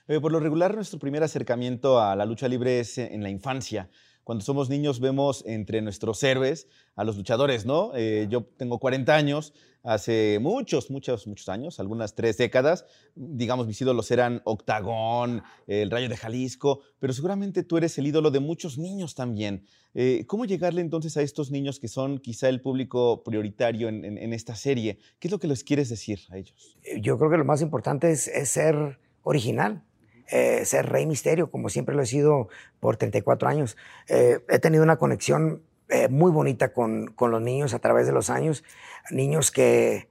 Eh, 0.08 0.20
por 0.20 0.32
lo 0.32 0.40
regular, 0.40 0.76
nuestro 0.76 1.00
primer 1.00 1.24
acercamiento 1.24 2.00
a 2.00 2.16
la 2.16 2.26
lucha 2.26 2.48
libre 2.48 2.80
es 2.80 2.98
en 2.98 3.24
la 3.24 3.30
infancia 3.30 3.90
cuando 4.24 4.44
somos 4.44 4.70
niños 4.70 5.00
vemos 5.00 5.44
entre 5.48 5.82
nuestros 5.82 6.22
héroes 6.24 6.68
a 6.96 7.04
los 7.04 7.18
luchadores, 7.18 7.66
¿no? 7.66 7.92
Eh, 7.96 8.28
yo 8.30 8.44
tengo 8.58 8.80
40 8.80 9.16
años, 9.16 9.54
hace 9.84 10.38
muchos, 10.40 10.92
muchos, 10.92 11.26
muchos 11.26 11.50
años, 11.50 11.80
algunas 11.80 12.14
tres 12.14 12.38
décadas, 12.38 12.86
digamos, 13.16 13.66
mis 13.66 13.82
ídolos 13.82 14.12
eran 14.12 14.42
Octagón, 14.46 15.42
el 15.68 15.90
Rayo 15.90 16.10
de 16.10 16.18
Jalisco, 16.18 16.82
pero 17.00 17.14
seguramente 17.14 17.64
tú 17.64 17.78
eres 17.78 17.98
el 17.98 18.08
ídolo 18.08 18.30
de 18.32 18.40
muchos 18.40 18.78
niños 18.78 19.16
también. 19.16 19.66
Eh, 19.94 20.26
¿Cómo 20.28 20.46
llegarle 20.46 20.82
entonces 20.82 21.18
a 21.18 21.22
estos 21.22 21.50
niños 21.50 21.80
que 21.80 21.88
son 21.88 22.20
quizá 22.20 22.50
el 22.50 22.62
público 22.62 23.24
prioritario 23.24 23.88
en, 23.90 24.34
esta 24.34 24.56
serie? 24.56 25.00
¿Qué 25.20 25.28
es 25.28 25.32
lo 25.32 25.40
que 25.40 25.48
les 25.48 25.64
quieres 25.64 25.90
decir 25.90 26.20
a 26.30 26.38
ellos? 26.38 26.78
Yo 27.02 27.18
creo 27.18 27.32
que 27.32 27.38
lo 27.38 27.46
más 27.46 27.62
importante 27.62 28.12
es 28.12 28.30
ser 28.44 29.00
original 29.24 29.84
eh, 30.32 30.64
ser 30.66 30.88
rey 30.90 31.08
misterio, 31.08 31.50
como 31.50 31.70
siempre 31.70 31.96
lo 31.96 32.04
he 32.04 32.06
sido 32.06 32.50
por 32.80 32.98
34 32.98 33.50
años. 33.50 33.78
Eh, 34.08 34.40
he 34.48 34.60
tenido 34.60 34.84
una 34.84 34.98
conexión 34.98 35.64
eh, 35.90 36.08
muy 36.08 36.32
bonita 36.32 36.72
con, 36.72 37.08
con, 37.08 37.32
los 37.32 37.42
niños 37.42 37.74
a 37.74 37.80
través 37.80 38.06
de 38.06 38.14
los 38.14 38.30
años, 38.30 38.64
niños 39.10 39.50
que, 39.50 40.08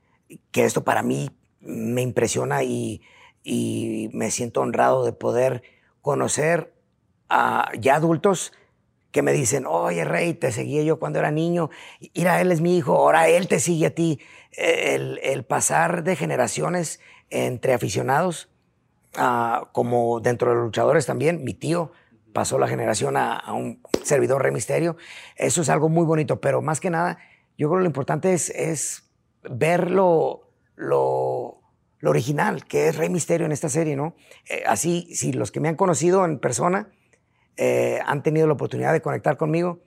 que 0.50 0.64
esto 0.64 0.82
para 0.82 1.04
mí 1.04 1.30
me 1.60 2.02
impresiona 2.02 2.64
y, 2.64 3.00
y, 3.44 4.10
me 4.12 4.32
siento 4.32 4.60
honrado 4.60 5.04
de 5.04 5.12
poder 5.12 5.62
conocer 6.02 6.72
a 7.28 7.70
ya 7.78 7.94
adultos 7.94 8.52
que 9.12 9.22
me 9.22 9.32
dicen, 9.32 9.66
oye 9.66 10.04
Rey, 10.04 10.34
te 10.34 10.50
seguía 10.50 10.82
yo 10.82 10.98
cuando 10.98 11.20
era 11.20 11.30
niño, 11.30 11.70
mira, 12.12 12.40
él 12.40 12.50
es 12.50 12.60
mi 12.60 12.76
hijo, 12.76 12.96
ahora 12.96 13.28
él 13.28 13.46
te 13.46 13.60
sigue 13.60 13.86
a 13.86 13.94
ti. 13.94 14.18
El, 14.52 15.20
el 15.22 15.44
pasar 15.44 16.02
de 16.02 16.16
generaciones 16.16 16.98
entre 17.30 17.72
aficionados 17.72 18.48
Ah, 19.20 19.68
como 19.72 20.20
dentro 20.20 20.50
de 20.50 20.56
los 20.56 20.64
luchadores 20.66 21.04
también, 21.04 21.42
mi 21.42 21.52
tío 21.52 21.90
pasó 22.32 22.56
la 22.58 22.68
generación 22.68 23.16
a, 23.16 23.52
un 23.52 23.82
servidor 24.04 24.42
Rey 24.42 24.52
Misterio. 24.52 24.96
Eso 25.36 25.62
es 25.62 25.68
algo 25.68 25.88
muy 25.88 26.04
bonito, 26.04 26.40
pero 26.40 26.62
más 26.62 26.78
que 26.78 26.88
nada, 26.88 27.18
yo 27.56 27.68
creo 27.68 27.78
que 27.78 27.82
lo 27.82 27.86
importante 27.86 28.32
es, 28.32 28.50
es 28.50 29.10
ver 29.42 29.90
lo, 29.90 30.52
lo, 30.76 31.60
original, 32.04 32.64
que 32.64 32.86
es 32.86 32.96
Rey 32.96 33.08
Misterio 33.08 33.44
en 33.44 33.50
esta 33.50 33.68
serie, 33.68 33.96
¿no? 33.96 34.14
Eh, 34.48 34.62
así, 34.66 35.08
si 35.14 35.32
los 35.32 35.50
que 35.50 35.58
me 35.58 35.68
han 35.68 35.74
conocido 35.74 36.24
en 36.24 36.38
persona 36.38 36.92
eh, 37.56 37.98
han 38.06 38.22
tenido 38.22 38.46
la 38.46 38.52
oportunidad 38.52 38.92
de 38.92 39.02
conectar 39.02 39.36
conmigo, 39.36 39.80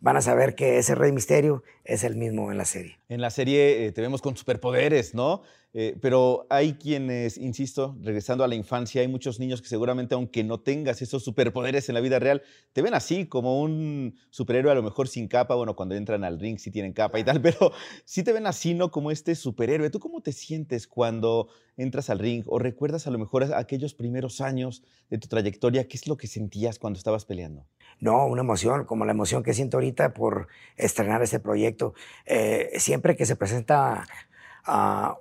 van 0.00 0.16
a 0.16 0.22
saber 0.22 0.54
que 0.54 0.78
ese 0.78 0.94
Rey 0.94 1.12
Misterio 1.12 1.62
es 1.84 2.04
el 2.04 2.16
mismo 2.16 2.50
en 2.50 2.58
la 2.58 2.64
serie. 2.64 2.98
En 3.08 3.20
la 3.20 3.30
serie 3.30 3.86
eh, 3.86 3.92
te 3.92 4.00
vemos 4.00 4.22
con 4.22 4.36
superpoderes, 4.36 5.14
¿no? 5.14 5.42
Eh, 5.74 5.98
pero 6.00 6.46
hay 6.48 6.74
quienes, 6.74 7.36
insisto, 7.36 7.96
regresando 8.00 8.42
a 8.42 8.48
la 8.48 8.54
infancia, 8.54 9.02
hay 9.02 9.08
muchos 9.08 9.38
niños 9.38 9.60
que 9.60 9.68
seguramente, 9.68 10.14
aunque 10.14 10.42
no 10.42 10.60
tengas 10.60 11.02
esos 11.02 11.22
superpoderes 11.22 11.88
en 11.88 11.94
la 11.94 12.00
vida 12.00 12.18
real, 12.18 12.42
te 12.72 12.80
ven 12.80 12.94
así, 12.94 13.26
como 13.26 13.60
un 13.60 14.14
superhéroe 14.30 14.72
a 14.72 14.74
lo 14.74 14.82
mejor 14.82 15.08
sin 15.08 15.28
capa. 15.28 15.54
Bueno, 15.54 15.76
cuando 15.76 15.94
entran 15.94 16.24
al 16.24 16.40
ring 16.40 16.58
sí 16.58 16.70
tienen 16.70 16.92
capa 16.92 17.18
y 17.18 17.24
tal, 17.24 17.42
pero 17.42 17.72
sí 18.04 18.22
te 18.22 18.32
ven 18.32 18.46
así, 18.46 18.74
¿no? 18.74 18.90
Como 18.90 19.10
este 19.10 19.34
superhéroe. 19.34 19.90
¿Tú 19.90 20.00
cómo 20.00 20.22
te 20.22 20.32
sientes 20.32 20.86
cuando 20.86 21.48
entras 21.76 22.08
al 22.08 22.18
ring 22.18 22.44
o 22.46 22.58
recuerdas 22.58 23.06
a 23.06 23.10
lo 23.10 23.18
mejor 23.18 23.44
aquellos 23.54 23.94
primeros 23.94 24.40
años 24.40 24.82
de 25.10 25.18
tu 25.18 25.28
trayectoria? 25.28 25.86
¿Qué 25.86 25.96
es 25.98 26.08
lo 26.08 26.16
que 26.16 26.28
sentías 26.28 26.78
cuando 26.78 26.96
estabas 26.96 27.26
peleando? 27.26 27.66
No, 28.00 28.26
una 28.26 28.42
emoción, 28.42 28.84
como 28.84 29.04
la 29.04 29.12
emoción 29.12 29.42
que 29.42 29.52
siento 29.52 29.76
ahorita 29.76 30.14
por 30.14 30.48
estrenar 30.76 31.22
este 31.22 31.40
proyecto. 31.40 31.94
Eh, 32.26 32.70
siempre 32.78 33.16
que 33.16 33.26
se 33.26 33.36
presenta 33.36 34.06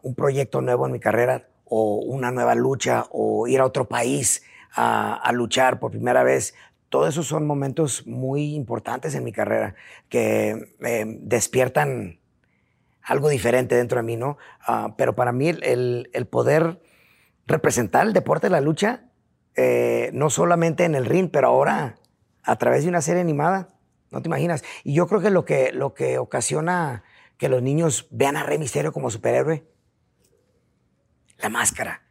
un 0.01 0.15
proyecto 0.15 0.61
nuevo 0.61 0.85
en 0.85 0.91
mi 0.91 0.99
carrera 0.99 1.47
o 1.65 1.95
una 1.95 2.31
nueva 2.31 2.55
lucha 2.55 3.05
o 3.11 3.47
ir 3.47 3.59
a 3.59 3.65
otro 3.65 3.87
país 3.87 4.43
a, 4.73 5.31
luchar 5.33 5.79
por 5.79 5.91
primera 5.91 6.23
vez. 6.23 6.53
Todos 6.89 7.09
esos 7.09 7.27
son 7.27 7.45
momentos 7.45 8.05
muy 8.07 8.55
importantes 8.55 9.15
en 9.15 9.23
mi 9.23 9.31
carrera 9.31 9.75
que 10.09 10.75
eh, 10.81 11.05
despiertan 11.21 12.19
algo 13.01 13.29
diferente 13.29 13.75
dentro 13.75 13.97
de 13.97 14.03
mí, 14.03 14.17
¿no? 14.17 14.37
Ah, 14.65 14.93
pero 14.97 15.15
para 15.15 15.31
mí 15.31 15.49
el, 15.49 16.27
poder 16.29 16.81
representar 17.45 18.05
el 18.05 18.13
deporte 18.13 18.47
de 18.47 18.51
la 18.51 18.61
lucha, 18.61 19.05
eh, 19.55 20.11
no 20.13 20.29
solamente 20.29 20.85
en 20.85 20.95
el 20.95 21.05
ring, 21.05 21.29
pero 21.31 21.47
ahora 21.47 21.97
a 22.43 22.55
través 22.57 22.83
de 22.83 22.89
una 22.89 23.01
serie 23.01 23.21
animada, 23.21 23.69
No 24.09 24.21
te 24.21 24.29
imaginas. 24.29 24.63
Y 24.85 24.93
yo 24.93 25.07
creo 25.07 25.19
que 25.19 25.29
lo 25.29 25.43
que, 25.43 25.73
lo 25.73 25.93
que 25.93 26.17
ocasiona 26.17 27.03
que 27.37 27.49
los 27.49 27.61
niños 27.61 28.07
vean 28.11 28.35
a 28.37 28.43
Rey 28.43 28.57
Misterio 28.57 28.91
como 28.91 29.09
superhéroe, 29.09 29.67
la 31.37 31.49
máscara. 31.49 32.03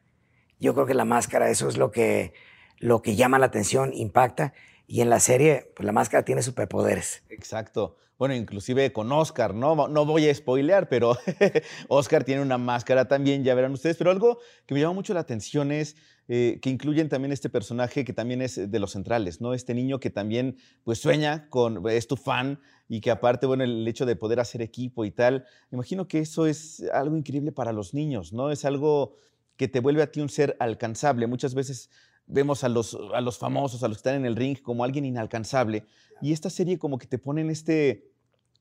Yo 0.59 0.75
creo 0.75 0.87
que 0.87 0.95
la 0.95 1.05
máscara, 1.05 1.51
eso 1.51 1.69
es 1.69 1.77
lo 1.77 1.91
que, 1.91 2.33
lo 2.79 3.03
que 3.03 3.17
llama 3.17 3.39
la 3.39 3.47
atención, 3.47 3.93
impacta. 3.93 4.55
Y 4.87 5.01
en 5.01 5.11
la 5.11 5.21
serie, 5.21 5.73
pues 5.75 5.85
la 5.85 5.93
máscara 5.93 6.25
tiene 6.25 6.43
superpoderes. 6.43 7.25
Exacto. 7.29 7.97
Bueno, 8.19 8.35
inclusive 8.35 8.93
con 8.95 9.13
Oscar, 9.13 9.55
¿no? 9.55 9.89
No 9.89 10.07
voy 10.07 10.27
a 10.29 10.35
spoilear, 10.35 10.89
pero 10.89 11.19
Oscar 11.89 12.25
tiene 12.25 12.41
una 12.41 12.57
máscara 12.57 13.07
también, 13.07 13.45
ya 13.45 13.55
verán 13.55 13.73
ustedes. 13.73 13.99
Pero 13.99 14.11
algo 14.11 14.39
que 14.65 14.73
me 14.73 14.81
llama 14.81 14.95
mucho 14.95 15.13
la 15.13 15.21
atención 15.21 15.71
es 15.71 15.97
eh, 16.29 16.59
que 16.63 16.71
incluyen 16.71 17.11
también 17.11 17.31
este 17.33 17.51
personaje 17.51 18.07
que 18.07 18.15
también 18.15 18.41
es 18.41 18.71
de 18.71 18.79
los 18.79 18.93
centrales, 18.93 19.43
¿no? 19.43 19.53
Este 19.53 19.75
niño 19.75 20.01
que 20.01 20.09
también 20.09 20.57
pues 20.83 20.99
sueña 20.99 21.51
con, 21.51 21.87
es 21.91 22.07
tu 22.07 22.17
fan 22.17 22.59
y 22.89 23.03
que 23.03 23.11
aparte, 23.11 23.47
bueno, 23.47 23.65
el 23.65 23.87
hecho 23.87 24.07
de 24.07 24.17
poder 24.17 24.41
hacer 24.41 24.63
equipo 24.63 25.05
y 25.05 25.11
tal, 25.11 25.45
imagino 25.71 26.09
que 26.09 26.21
eso 26.21 26.47
es 26.47 26.85
algo 26.95 27.19
increíble 27.19 27.53
para 27.53 27.73
los 27.73 27.93
niños, 27.93 28.33
¿no? 28.33 28.51
Es 28.51 28.65
algo 28.65 29.17
que 29.57 29.69
te 29.69 29.81
vuelve 29.81 30.03
a 30.03 30.11
ti 30.11 30.21
un 30.21 30.31
ser 30.31 30.57
alcanzable. 30.59 31.27
Muchas 31.27 31.55
veces 31.55 31.91
vemos 32.27 32.65
a 32.65 32.69
los, 32.69 32.97
a 33.15 33.21
los 33.21 33.39
famosos, 33.39 33.83
a 33.83 33.89
los 33.89 33.99
que 33.99 34.01
están 34.01 34.15
en 34.17 34.27
el 34.27 34.37
ring, 34.37 34.61
como 34.61 34.85
alguien 34.85 35.05
inalcanzable. 35.05 35.85
Y 36.21 36.33
esta 36.33 36.51
serie 36.51 36.79
como 36.79 36.99
que 36.99 37.07
te 37.07 37.19
pone 37.19 37.41
en 37.41 37.51
este 37.51 38.11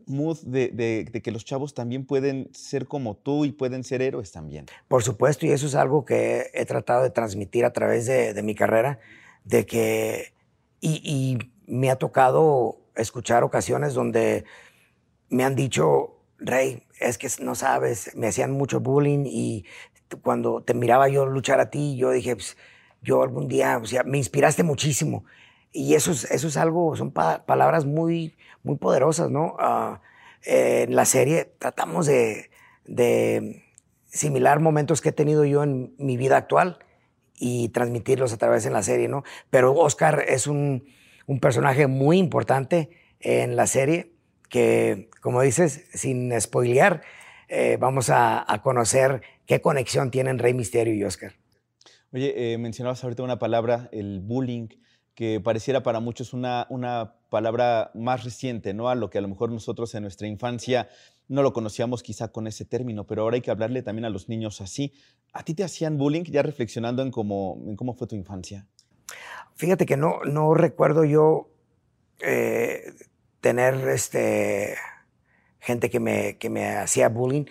mood 0.08 0.40
de, 0.44 1.10
que 1.24 1.32
los 1.32 1.46
chavos 1.46 1.74
también 1.74 2.06
pueden 2.06 2.50
ser 2.54 2.88
como 2.88 3.16
tú 3.16 3.46
y 3.46 3.52
pueden 3.52 3.84
ser 3.84 4.02
héroes 4.02 4.32
también. 4.32 4.66
Por 4.88 5.04
supuesto, 5.04 5.46
y 5.46 5.52
eso 5.52 5.66
es 5.66 5.76
algo 5.76 6.06
que 6.06 6.52
he 6.54 6.66
tratado 6.66 7.04
de 7.04 7.10
transmitir 7.10 7.66
a 7.66 7.74
través 7.74 8.06
de, 8.06 8.42
mi 8.44 8.56
carrera, 8.56 9.00
de 9.44 9.66
que, 9.66 10.34
y, 10.80 11.02
y, 11.04 11.52
me 11.68 11.90
ha 11.90 11.96
tocado 11.96 12.78
escuchar 12.96 13.44
ocasiones 13.44 13.96
donde 13.96 14.46
me 15.30 15.44
han 15.44 15.56
dicho, 15.56 16.20
Rey, 16.38 16.84
es 17.00 17.18
que 17.18 17.28
no 17.42 17.56
sabes, 17.56 18.16
me 18.16 18.28
hacían 18.28 18.52
mucho 18.52 18.82
bullying 18.82 19.24
y 19.26 19.66
cuando 20.22 20.62
te 20.62 20.76
miraba 20.76 21.10
yo 21.10 21.26
luchar 21.26 21.60
a 21.60 21.72
ti, 21.72 21.98
yo 21.98 22.12
dije, 22.12 22.36
pues, 22.36 22.56
yo 23.06 23.24
algún 23.24 23.48
día, 23.48 23.78
o 23.78 23.86
sea, 23.86 24.04
me 24.04 24.18
inspiraste 24.18 24.64
muchísimo. 24.64 25.24
Y 25.72 25.94
eso 25.96 26.12
es, 26.12 26.58
algo, 26.58 26.96
son 26.96 27.12
palabras 27.12 27.86
muy, 27.86 28.36
muy 28.64 28.78
poderosas, 28.78 29.30
¿no? 29.30 29.56
Ah, 29.60 30.02
en 30.44 30.96
la 30.96 31.06
serie 31.06 31.54
tratamos 31.60 32.06
de, 32.06 32.50
de, 32.86 33.64
similar 34.06 34.60
momentos 34.60 35.02
que 35.02 35.10
he 35.10 35.12
tenido 35.12 35.44
yo 35.44 35.64
en 35.64 35.94
mi 35.98 36.18
vida 36.18 36.38
actual 36.38 36.80
y 37.38 37.70
transmitirlos 37.70 38.32
a 38.32 38.38
través 38.38 38.64
de 38.64 38.70
la 38.70 38.82
serie, 38.82 39.10
¿no? 39.10 39.24
Pero 39.50 39.74
Oscar 39.74 40.24
es 40.28 40.48
un, 40.48 40.86
un 41.28 41.40
personaje 41.40 41.88
muy 41.88 42.18
importante 42.18 42.90
en 43.20 43.56
la 43.56 43.68
serie 43.68 44.14
que, 44.50 45.10
como 45.22 45.42
dices, 45.42 45.86
sin 45.94 46.40
spoilear, 46.40 47.02
eh, 47.50 47.78
vamos 47.80 48.10
a, 48.10 48.50
a, 48.52 48.62
conocer 48.62 49.22
qué 49.46 49.60
conexión 49.60 50.12
tienen 50.12 50.40
Rey 50.40 50.54
Misterio 50.54 50.94
y 50.94 51.04
Oscar. 51.04 51.34
Oye, 52.16 52.54
eh, 52.54 52.58
mencionabas 52.58 53.04
ahorita 53.04 53.24
una 53.24 53.40
palabra, 53.40 53.90
el 53.92 54.22
bullying, 54.22 54.70
que 55.16 55.42
pareciera 55.42 55.84
para 55.84 56.00
muchos 56.00 56.32
una, 56.32 56.66
una 56.70 57.16
palabra 57.30 57.92
más 57.94 58.24
reciente, 58.24 58.74
¿no? 58.74 58.88
A 58.88 58.96
lo 58.96 59.10
que 59.10 59.18
a 59.18 59.22
lo 59.22 59.28
mejor 59.28 59.52
nosotros 59.52 59.94
en 59.96 60.04
nuestra 60.04 60.26
infancia 60.26 60.88
no 61.28 61.44
lo 61.44 61.52
conocíamos 61.52 62.04
quizá 62.04 62.30
con 62.30 62.48
ese 62.48 62.64
término, 62.64 63.06
pero 63.06 63.24
ahora 63.24 63.36
hay 63.36 63.42
que 63.42 63.52
hablarle 63.52 63.82
también 63.82 64.06
a 64.06 64.10
los 64.10 64.30
niños 64.30 64.62
así. 64.62 64.94
¿A 65.34 65.44
ti 65.44 65.56
te 65.56 65.66
hacían 65.66 65.98
bullying 65.98 66.24
ya 66.24 66.42
reflexionando 66.42 67.02
en 67.02 67.12
cómo, 67.12 67.62
en 67.68 67.76
cómo 67.76 67.96
fue 67.96 68.08
tu 68.08 68.16
infancia? 68.16 68.66
Fíjate 69.56 69.86
que 69.86 69.98
no, 69.98 70.22
no 70.24 70.54
recuerdo 70.54 71.04
yo 71.04 71.50
eh, 72.22 72.94
tener 73.42 73.90
este, 73.90 74.78
gente 75.60 75.90
que 75.90 76.00
me, 76.00 76.38
que 76.38 76.50
me 76.50 76.78
hacía 76.78 77.10
bullying. 77.10 77.44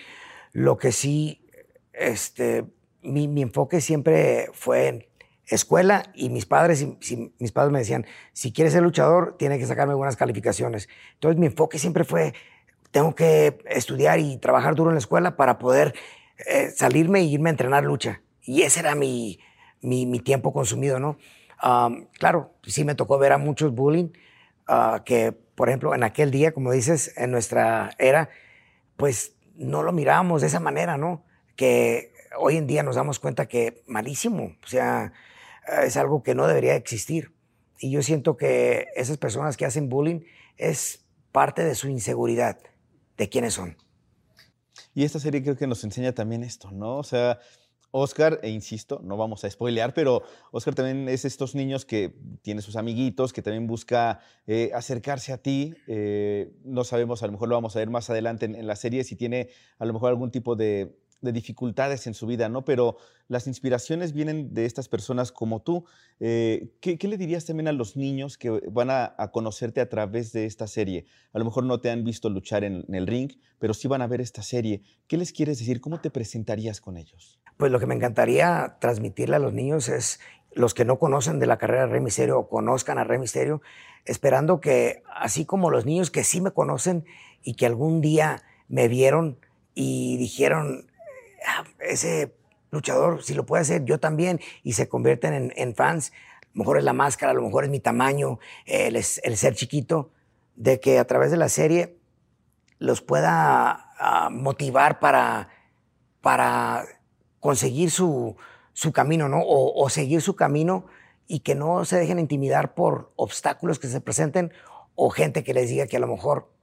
Lo 0.52 0.78
que 0.78 0.90
sí, 0.90 1.46
este, 1.92 2.64
mi, 3.04 3.28
mi 3.28 3.42
enfoque 3.42 3.80
siempre 3.80 4.48
fue 4.52 4.88
en 4.88 5.06
escuela 5.46 6.04
y 6.14 6.30
mis 6.30 6.46
padres, 6.46 6.86
si, 7.00 7.32
mis 7.38 7.52
padres 7.52 7.72
me 7.72 7.78
decían, 7.78 8.06
si 8.32 8.52
quieres 8.52 8.72
ser 8.72 8.82
luchador, 8.82 9.36
tiene 9.38 9.58
que 9.58 9.66
sacarme 9.66 9.94
buenas 9.94 10.16
calificaciones. 10.16 10.88
Entonces 11.14 11.38
mi 11.38 11.46
enfoque 11.46 11.78
siempre 11.78 12.04
fue, 12.04 12.34
tengo 12.90 13.14
que 13.14 13.58
estudiar 13.66 14.18
y 14.18 14.38
trabajar 14.38 14.74
duro 14.74 14.90
en 14.90 14.94
la 14.94 15.00
escuela 15.00 15.36
para 15.36 15.58
poder 15.58 15.94
eh, 16.46 16.70
salirme 16.74 17.20
e 17.20 17.24
irme 17.24 17.50
a 17.50 17.52
entrenar 17.52 17.84
lucha. 17.84 18.22
Y 18.42 18.62
ese 18.62 18.80
era 18.80 18.94
mi, 18.94 19.38
mi, 19.80 20.06
mi 20.06 20.20
tiempo 20.20 20.52
consumido, 20.52 20.98
¿no? 20.98 21.18
claro, 22.18 22.52
sí 22.64 22.84
me 22.84 22.94
tocó 22.94 23.18
ver 23.18 23.32
a 23.32 23.38
muchos 23.38 23.74
bullying, 23.74 24.10
uh, 24.68 25.02
que 25.02 25.32
por 25.32 25.68
ejemplo 25.68 25.94
en 25.94 26.02
aquel 26.02 26.30
día, 26.30 26.52
como 26.52 26.72
dices, 26.72 27.14
en 27.16 27.30
nuestra 27.30 27.90
era, 27.98 28.28
pues 28.96 29.34
no 29.54 29.82
lo 29.82 29.92
mirábamos 29.92 30.42
de 30.42 30.48
esa 30.48 30.60
manera, 30.60 30.98
¿no? 30.98 31.24
Que 31.56 32.12
hoy 32.38 32.56
en 32.56 32.66
día 32.66 32.82
nos 32.82 32.96
damos 32.96 33.18
cuenta 33.18 33.46
que 33.46 33.82
malísimo, 33.86 34.56
o 34.62 34.66
sea, 34.66 35.12
es 35.84 35.96
algo 35.96 36.22
que 36.22 36.34
no 36.34 36.46
debería 36.46 36.76
existir. 36.76 37.32
Y 37.78 37.90
yo 37.90 38.02
siento 38.02 38.36
que 38.36 38.86
esas 38.94 39.18
personas 39.18 39.56
que 39.56 39.66
hacen 39.66 39.88
bullying 39.88 40.20
es 40.56 41.04
parte 41.32 41.64
de 41.64 41.74
su 41.74 41.88
inseguridad, 41.88 42.58
de 43.16 43.28
quiénes 43.28 43.54
son. 43.54 43.76
Y 44.94 45.04
esta 45.04 45.18
serie 45.18 45.42
creo 45.42 45.56
que 45.56 45.66
nos 45.66 45.82
enseña 45.84 46.12
también 46.12 46.44
esto, 46.44 46.70
¿no? 46.70 46.98
O 46.98 47.02
sea, 47.02 47.40
Oscar, 47.96 48.40
e 48.42 48.50
insisto, 48.50 49.00
no 49.04 49.16
vamos 49.16 49.44
a 49.44 49.50
spoilear, 49.50 49.94
pero 49.94 50.22
Oscar 50.50 50.74
también 50.74 51.08
es 51.08 51.24
estos 51.24 51.54
niños 51.54 51.84
que 51.84 52.16
tiene 52.42 52.60
sus 52.60 52.74
amiguitos, 52.74 53.32
que 53.32 53.40
también 53.40 53.68
busca 53.68 54.18
eh, 54.48 54.72
acercarse 54.74 55.32
a 55.32 55.38
ti. 55.38 55.74
Eh, 55.86 56.52
no 56.64 56.82
sabemos, 56.82 57.22
a 57.22 57.26
lo 57.26 57.32
mejor 57.32 57.48
lo 57.48 57.54
vamos 57.54 57.76
a 57.76 57.78
ver 57.78 57.90
más 57.90 58.10
adelante 58.10 58.46
en, 58.46 58.66
la 58.66 58.74
serie, 58.74 59.04
si 59.04 59.14
tiene 59.14 59.48
a 59.78 59.84
lo 59.84 59.92
mejor 59.92 60.08
algún 60.08 60.32
tipo 60.32 60.56
de, 60.56 60.96
de 61.24 61.32
dificultades 61.32 62.06
en 62.06 62.14
su 62.14 62.26
vida, 62.26 62.48
¿no? 62.48 62.64
Pero 62.64 62.98
las 63.28 63.46
inspiraciones 63.46 64.12
vienen 64.12 64.54
de 64.54 64.66
estas 64.66 64.88
personas 64.88 65.32
como 65.32 65.62
tú. 65.62 65.84
Eh, 66.20 66.74
¿qué, 66.80 66.96
le 67.08 67.16
dirías 67.16 67.44
también 67.44 67.68
a 67.68 67.72
los 67.72 67.96
niños 67.96 68.38
que 68.38 68.50
van 68.70 68.90
a, 68.90 69.16
conocerte 69.32 69.80
a 69.80 69.88
través 69.88 70.32
de 70.32 70.46
esta 70.46 70.66
serie? 70.66 71.06
A 71.32 71.38
lo 71.38 71.44
mejor 71.44 71.64
no 71.64 71.80
te 71.80 71.90
han 71.90 72.04
visto 72.04 72.28
luchar 72.28 72.64
en, 72.64 72.84
el 72.94 73.06
ring, 73.06 73.32
pero 73.58 73.74
sí 73.74 73.88
van 73.88 74.02
a 74.02 74.06
ver 74.06 74.20
esta 74.20 74.42
serie. 74.42 74.82
¿Qué 75.08 75.16
les 75.16 75.32
quieres 75.32 75.58
decir? 75.58 75.80
¿Cómo 75.80 76.00
te 76.00 76.10
presentarías 76.10 76.80
con 76.80 76.96
ellos? 76.96 77.40
Pues 77.56 77.72
lo 77.72 77.80
que 77.80 77.86
me 77.86 77.94
encantaría 77.94 78.76
transmitirle 78.80 79.36
a 79.36 79.40
los 79.40 79.54
niños 79.54 79.88
es 79.88 80.20
los 80.52 80.74
que 80.74 80.84
no 80.84 80.98
conocen 80.98 81.40
de 81.40 81.46
la 81.46 81.58
carrera 81.58 81.86
de 81.86 81.92
Rey 81.92 82.00
Misterio 82.00 82.38
o 82.38 82.48
conozcan 82.48 82.98
a 82.98 83.04
Rey 83.04 83.18
Misterio, 83.18 83.60
esperando 84.04 84.60
que, 84.60 85.02
así 85.12 85.44
como 85.44 85.70
los 85.70 85.84
niños 85.84 86.10
que 86.10 86.24
sí 86.24 86.40
me 86.40 86.52
conocen 86.52 87.04
y 87.42 87.54
que 87.54 87.66
algún 87.66 88.00
día 88.00 88.42
me 88.68 88.88
vieron 88.88 89.38
y 89.74 90.16
dijeron, 90.16 90.86
ah, 91.46 91.64
ese 91.80 92.34
luchador, 92.70 93.22
si 93.22 93.34
lo 93.34 93.46
puede 93.46 93.62
hacer, 93.62 93.84
yo 93.84 93.98
también, 93.98 94.40
y 94.62 94.72
se 94.72 94.88
convierten 94.88 95.52
en, 95.54 95.74
fans. 95.74 96.12
A 96.42 96.46
lo 96.54 96.58
mejor 96.60 96.78
es 96.78 96.84
la 96.84 96.92
máscara, 96.92 97.32
a 97.32 97.34
lo 97.34 97.42
mejor 97.42 97.64
es 97.64 97.70
mi 97.70 97.80
tamaño, 97.80 98.38
el, 98.66 98.96
el 98.96 99.36
ser 99.36 99.54
chiquito, 99.54 100.10
de 100.56 100.80
que 100.80 100.98
a 100.98 101.06
través 101.06 101.30
de 101.30 101.36
la 101.36 101.48
serie 101.48 101.98
los 102.78 103.00
pueda 103.00 103.92
ah, 103.98 104.28
motivar 104.30 105.00
para, 105.00 105.48
para 106.20 106.84
conseguir 107.40 107.90
su, 107.90 108.36
su 108.72 108.92
camino, 108.92 109.28
¿no? 109.28 109.40
O, 109.40 109.82
o, 109.82 109.88
seguir 109.88 110.20
su 110.20 110.36
camino 110.36 110.86
y 111.26 111.40
que 111.40 111.54
no 111.54 111.84
se 111.84 111.96
dejen 111.98 112.18
intimidar 112.18 112.74
por 112.74 113.12
obstáculos 113.16 113.78
que 113.78 113.88
se 113.88 114.00
presenten 114.00 114.52
o 114.94 115.10
gente 115.10 115.42
que 115.44 115.54
les 115.54 115.68
diga 115.68 115.86
que 115.86 115.96
a 115.96 116.00
lo 116.00 116.06
mejor 116.06 116.53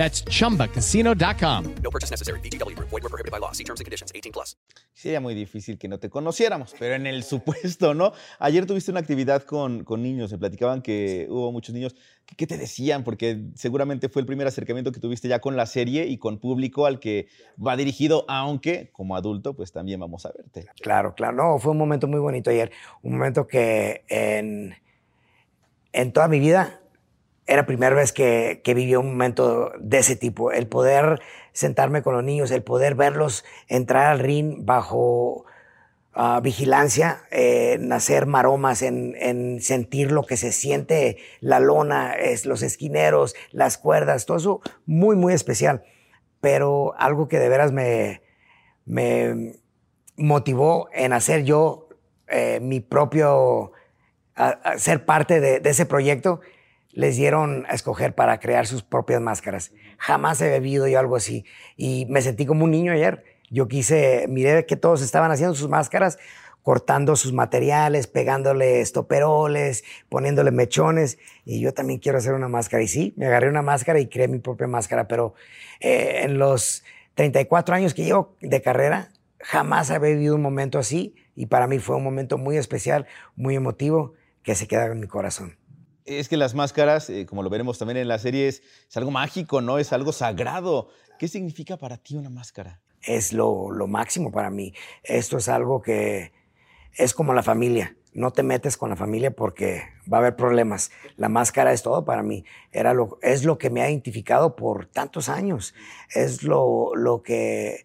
That's 0.00 0.24
chumbacasino.com. 0.24 1.74
No 1.82 1.90
purchase 1.90 2.10
necessary. 2.10 2.40
BGW. 2.40 2.74
Void 2.78 3.02
were 3.02 3.10
prohibited 3.10 3.30
by 3.30 3.38
law. 3.38 3.52
See 3.52 3.64
terms 3.64 3.80
and 3.80 3.84
conditions 3.84 4.10
18 4.14 4.32
plus. 4.32 4.56
Sería 4.94 5.20
muy 5.20 5.34
difícil 5.34 5.76
que 5.76 5.88
no 5.88 5.98
te 5.98 6.08
conociéramos, 6.08 6.74
pero 6.78 6.94
en 6.94 7.06
el 7.06 7.22
supuesto, 7.32 7.92
¿no? 7.92 8.12
Ayer 8.38 8.64
tuviste 8.64 8.90
una 8.90 9.00
actividad 9.00 9.42
con, 9.42 9.84
con 9.84 10.02
niños. 10.02 10.32
Me 10.32 10.38
platicaban 10.38 10.80
que 10.80 11.26
hubo 11.28 11.52
muchos 11.52 11.74
niños. 11.74 11.94
¿Qué, 12.24 12.34
¿Qué 12.34 12.46
te 12.46 12.56
decían? 12.56 13.04
Porque 13.04 13.42
seguramente 13.54 14.08
fue 14.08 14.22
el 14.22 14.26
primer 14.26 14.46
acercamiento 14.46 14.90
que 14.90 15.00
tuviste 15.00 15.28
ya 15.28 15.38
con 15.38 15.54
la 15.54 15.66
serie 15.66 16.06
y 16.06 16.16
con 16.16 16.38
público 16.38 16.86
al 16.86 16.98
que 16.98 17.26
va 17.62 17.76
dirigido, 17.76 18.24
aunque 18.26 18.88
como 18.92 19.16
adulto, 19.16 19.52
pues 19.52 19.70
también 19.70 20.00
vamos 20.00 20.24
a 20.24 20.32
verte. 20.32 20.64
Claro, 20.80 21.14
claro. 21.14 21.36
No, 21.36 21.58
fue 21.58 21.72
un 21.72 21.78
momento 21.78 22.08
muy 22.08 22.20
bonito 22.20 22.48
ayer. 22.48 22.72
Un 23.02 23.18
momento 23.18 23.46
que 23.46 24.06
en, 24.08 24.74
en 25.92 26.12
toda 26.14 26.26
mi 26.26 26.40
vida 26.40 26.79
era 27.46 27.62
la 27.62 27.66
primera 27.66 27.94
vez 27.94 28.12
que, 28.12 28.60
que 28.62 28.74
viví 28.74 28.94
un 28.94 29.10
momento 29.10 29.72
de 29.78 29.98
ese 29.98 30.16
tipo. 30.16 30.52
El 30.52 30.68
poder 30.68 31.20
sentarme 31.52 32.02
con 32.02 32.14
los 32.14 32.22
niños, 32.22 32.50
el 32.50 32.62
poder 32.62 32.94
verlos 32.94 33.44
entrar 33.66 34.06
al 34.06 34.20
ring 34.20 34.64
bajo 34.64 35.44
ah, 36.14 36.40
vigilancia, 36.42 37.22
en 37.30 37.92
hacer 37.92 38.26
maromas, 38.26 38.82
en, 38.82 39.16
en 39.18 39.60
sentir 39.60 40.12
lo 40.12 40.24
que 40.24 40.36
se 40.36 40.52
siente 40.52 41.18
la 41.40 41.58
lona, 41.58 42.12
es, 42.12 42.46
los 42.46 42.62
esquineros, 42.62 43.34
las 43.50 43.78
cuerdas, 43.78 44.26
todo 44.26 44.36
eso 44.36 44.60
muy, 44.86 45.16
muy 45.16 45.34
especial. 45.34 45.82
Pero 46.40 46.94
algo 46.98 47.28
que 47.28 47.38
de 47.38 47.48
veras 47.48 47.72
me, 47.72 48.22
me 48.86 49.54
motivó 50.16 50.88
en 50.92 51.12
hacer 51.12 51.42
yo 51.44 51.88
eh, 52.28 52.60
mi 52.62 52.78
propio, 52.80 53.72
ser 54.76 55.04
parte 55.04 55.40
de 55.40 55.68
ese 55.68 55.84
proyecto, 55.84 56.40
les 56.92 57.16
dieron 57.16 57.66
a 57.68 57.74
escoger 57.74 58.14
para 58.14 58.40
crear 58.40 58.66
sus 58.66 58.82
propias 58.82 59.20
máscaras. 59.20 59.72
Jamás 59.98 60.40
he 60.40 60.58
vivido 60.58 60.88
yo 60.88 60.98
algo 60.98 61.16
así 61.16 61.44
y 61.76 62.06
me 62.08 62.22
sentí 62.22 62.46
como 62.46 62.64
un 62.64 62.70
niño 62.70 62.92
ayer. 62.92 63.24
Yo 63.50 63.68
quise, 63.68 64.26
miré 64.28 64.66
que 64.66 64.76
todos 64.76 65.02
estaban 65.02 65.30
haciendo 65.30 65.54
sus 65.54 65.68
máscaras, 65.68 66.18
cortando 66.62 67.16
sus 67.16 67.32
materiales, 67.32 68.06
pegándole 68.06 68.80
estoperoles, 68.80 69.84
poniéndole 70.08 70.50
mechones 70.50 71.18
y 71.44 71.60
yo 71.60 71.72
también 71.72 72.00
quiero 72.00 72.18
hacer 72.18 72.34
una 72.34 72.48
máscara. 72.48 72.82
Y 72.82 72.88
sí, 72.88 73.14
me 73.16 73.26
agarré 73.26 73.48
una 73.48 73.62
máscara 73.62 73.98
y 74.00 74.08
creé 74.08 74.28
mi 74.28 74.38
propia 74.38 74.66
máscara, 74.66 75.08
pero 75.08 75.34
eh, 75.80 76.20
en 76.22 76.38
los 76.38 76.84
34 77.14 77.74
años 77.74 77.94
que 77.94 78.04
llevo 78.04 78.36
de 78.40 78.62
carrera, 78.62 79.10
jamás 79.40 79.90
había 79.90 80.10
vivido 80.10 80.36
un 80.36 80.42
momento 80.42 80.78
así 80.78 81.14
y 81.34 81.46
para 81.46 81.66
mí 81.66 81.78
fue 81.78 81.96
un 81.96 82.04
momento 82.04 82.38
muy 82.38 82.56
especial, 82.56 83.06
muy 83.36 83.56
emotivo, 83.56 84.14
que 84.42 84.54
se 84.54 84.66
queda 84.66 84.86
en 84.86 85.00
mi 85.00 85.06
corazón. 85.06 85.59
Es 86.04 86.28
que 86.28 86.36
las 86.36 86.54
máscaras, 86.54 87.10
eh, 87.10 87.26
como 87.26 87.42
lo 87.42 87.50
veremos 87.50 87.78
también 87.78 87.98
en 87.98 88.08
la 88.08 88.18
serie, 88.18 88.48
es, 88.48 88.62
algo 88.94 89.10
mágico, 89.10 89.60
¿no? 89.60 89.78
Es 89.78 89.92
algo 89.92 90.12
sagrado. 90.12 90.88
¿Qué 91.18 91.28
significa 91.28 91.76
para 91.76 91.98
ti 91.98 92.16
una 92.16 92.30
máscara? 92.30 92.80
Es 93.02 93.32
lo, 93.32 93.70
lo 93.70 93.86
máximo 93.86 94.32
para 94.32 94.50
mí. 94.50 94.74
Esto 95.02 95.36
es 95.36 95.48
algo 95.48 95.82
que 95.82 96.32
es 96.94 97.14
como 97.14 97.34
la 97.34 97.42
familia. 97.42 97.96
No 98.12 98.32
te 98.32 98.42
metes 98.42 98.76
con 98.76 98.90
la 98.90 98.96
familia 98.96 99.30
porque 99.30 99.82
va 100.12 100.18
a 100.18 100.20
haber 100.20 100.36
problemas. 100.36 100.90
La 101.16 101.28
máscara 101.28 101.72
es 101.72 101.82
todo 101.82 102.04
para 102.04 102.22
mí. 102.22 102.44
Era 102.72 102.92
lo, 102.92 103.18
es 103.22 103.44
lo 103.44 103.58
que 103.58 103.70
me 103.70 103.82
ha 103.82 103.90
identificado 103.90 104.56
por 104.56 104.86
tantos 104.86 105.28
años. 105.28 105.74
Es 106.14 106.42
lo, 106.42 106.94
lo 106.96 107.22
que 107.22 107.84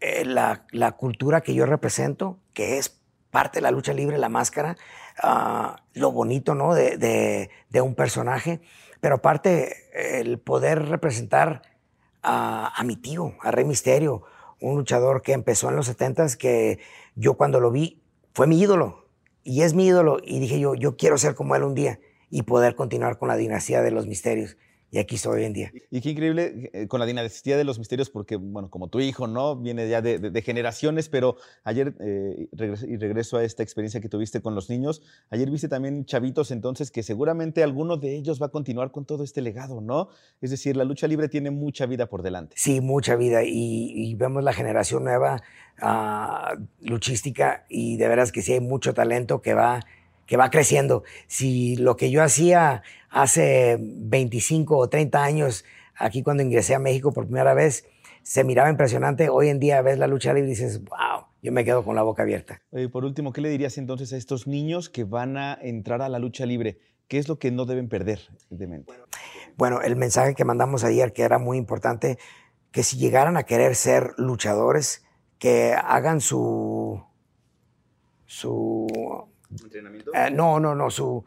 eh, 0.00 0.24
la, 0.24 0.66
la 0.70 0.92
cultura 0.92 1.40
que 1.40 1.54
yo 1.54 1.66
represento, 1.66 2.38
que 2.54 2.78
es 2.78 2.99
parte 3.30 3.60
la 3.60 3.70
lucha 3.70 3.92
libre, 3.92 4.18
la 4.18 4.28
máscara, 4.28 4.76
ah, 5.22 5.82
lo 5.94 6.12
bonito, 6.12 6.54
¿no? 6.54 6.74
De, 6.74 6.96
de- 6.96 7.50
de 7.70 7.80
un 7.80 7.94
personaje, 7.94 8.60
pero 9.00 9.16
aparte 9.16 9.74
el 10.20 10.38
poder 10.38 10.88
representar 10.88 11.62
a, 12.22 12.72
a 12.78 12.84
mi 12.84 12.96
tío, 12.96 13.34
a 13.40 13.50
Rey 13.50 13.64
Misterio, 13.64 14.22
un 14.60 14.76
luchador 14.76 15.22
que 15.22 15.32
empezó 15.32 15.68
en 15.70 15.76
los 15.76 15.86
70s, 15.88 16.36
que 16.36 16.78
yo 17.14 17.34
cuando 17.34 17.60
lo 17.60 17.70
vi 17.70 18.02
fue 18.34 18.46
mi 18.46 18.60
ídolo 18.60 19.08
y 19.42 19.62
es 19.62 19.74
mi 19.74 19.86
ídolo 19.86 20.18
y 20.22 20.38
dije 20.38 20.60
yo, 20.60 20.74
yo 20.74 20.96
quiero 20.96 21.16
ser 21.18 21.34
como 21.34 21.56
él 21.56 21.62
un 21.62 21.74
día 21.74 21.98
y 22.28 22.42
poder 22.42 22.74
continuar 22.76 23.18
con 23.18 23.28
la 23.28 23.36
dinastía 23.36 23.82
de 23.82 23.90
los 23.90 24.06
misterios. 24.06 24.56
Y 24.92 24.98
aquí 24.98 25.14
estoy 25.14 25.38
hoy 25.40 25.44
en 25.44 25.52
día. 25.52 25.72
Y 25.90 26.00
qué 26.00 26.10
increíble 26.10 26.70
eh, 26.72 26.88
con 26.88 26.98
la 26.98 27.06
dinastía 27.06 27.56
de 27.56 27.62
los 27.62 27.78
misterios, 27.78 28.10
porque, 28.10 28.34
bueno, 28.36 28.70
como 28.70 28.88
tu 28.88 28.98
hijo, 28.98 29.28
¿no? 29.28 29.54
Viene 29.54 29.88
ya 29.88 30.02
de, 30.02 30.18
de- 30.18 30.30
de 30.30 30.42
generaciones, 30.42 31.08
pero 31.08 31.36
ayer, 31.62 31.94
eh, 32.00 32.48
regreso, 32.52 32.86
y 32.86 32.96
regreso 32.96 33.36
a 33.36 33.44
esta 33.44 33.62
experiencia 33.62 34.00
que 34.00 34.08
tuviste 34.08 34.40
con 34.42 34.56
los 34.56 34.68
niños, 34.68 35.00
ayer 35.30 35.48
viste 35.48 35.68
también 35.68 36.04
chavitos 36.06 36.50
entonces 36.50 36.90
que 36.90 37.04
seguramente 37.04 37.62
alguno 37.62 37.98
de 37.98 38.16
ellos 38.16 38.42
va 38.42 38.46
a 38.46 38.48
continuar 38.50 38.90
con 38.90 39.04
todo 39.04 39.22
este 39.22 39.42
legado, 39.42 39.80
¿no? 39.80 40.08
Es 40.40 40.50
decir, 40.50 40.76
la 40.76 40.84
lucha 40.84 41.06
libre 41.06 41.28
tiene 41.28 41.52
mucha 41.52 41.86
vida 41.86 42.06
por 42.06 42.22
delante. 42.22 42.56
Sí, 42.58 42.80
mucha 42.80 43.14
vida 43.14 43.44
y, 43.44 43.92
y 43.94 44.14
vemos 44.16 44.42
la 44.42 44.52
generación 44.52 45.04
nueva 45.04 45.40
ah, 45.80 46.56
luchística 46.80 47.64
y 47.68 47.96
de 47.96 48.08
veras 48.08 48.32
que 48.32 48.42
sí 48.42 48.54
hay 48.54 48.60
mucho 48.60 48.92
talento 48.94 49.40
que 49.40 49.54
va, 49.54 49.80
que 50.30 50.36
va 50.36 50.48
creciendo. 50.48 51.02
Si 51.26 51.74
lo 51.74 51.96
que 51.96 52.12
yo 52.12 52.22
hacía 52.22 52.84
hace 53.08 53.78
25 53.80 54.78
o 54.78 54.88
30 54.88 55.24
años, 55.24 55.64
aquí 55.96 56.22
cuando 56.22 56.44
ingresé 56.44 56.76
a 56.76 56.78
México 56.78 57.12
por 57.12 57.24
primera 57.24 57.52
vez, 57.52 57.84
se 58.22 58.44
miraba 58.44 58.70
impresionante, 58.70 59.28
hoy 59.28 59.48
en 59.48 59.58
día 59.58 59.82
ves 59.82 59.98
la 59.98 60.06
lucha 60.06 60.32
libre 60.32 60.46
y 60.46 60.50
dices, 60.50 60.84
wow, 60.84 61.24
yo 61.42 61.50
me 61.50 61.64
quedo 61.64 61.82
con 61.82 61.96
la 61.96 62.02
boca 62.02 62.22
abierta. 62.22 62.62
Por 62.92 63.04
último, 63.04 63.32
¿qué 63.32 63.40
le 63.40 63.48
dirías 63.48 63.76
entonces 63.76 64.12
a 64.12 64.16
estos 64.16 64.46
niños 64.46 64.88
que 64.88 65.02
van 65.02 65.36
a 65.36 65.58
entrar 65.60 66.00
a 66.00 66.08
la 66.08 66.20
lucha 66.20 66.46
libre? 66.46 66.78
¿Qué 67.08 67.18
es 67.18 67.26
lo 67.26 67.40
que 67.40 67.50
no 67.50 67.64
deben 67.64 67.88
perder 67.88 68.20
de 68.50 68.68
mente? 68.68 68.92
Bueno, 69.56 69.80
el 69.80 69.96
mensaje 69.96 70.36
que 70.36 70.44
mandamos 70.44 70.84
ayer, 70.84 71.12
que 71.12 71.22
era 71.22 71.40
muy 71.40 71.58
importante, 71.58 72.20
que 72.70 72.84
si 72.84 72.98
llegaran 72.98 73.36
a 73.36 73.42
querer 73.42 73.74
ser 73.74 74.12
luchadores, 74.16 75.04
que 75.40 75.74
hagan 75.74 76.20
su... 76.20 77.02
su 78.26 78.86
¿Entrenamiento? 79.50 80.12
eh, 80.14 80.30
no, 80.30 80.60
no, 80.60 80.74
no, 80.74 80.90
su, 80.90 81.24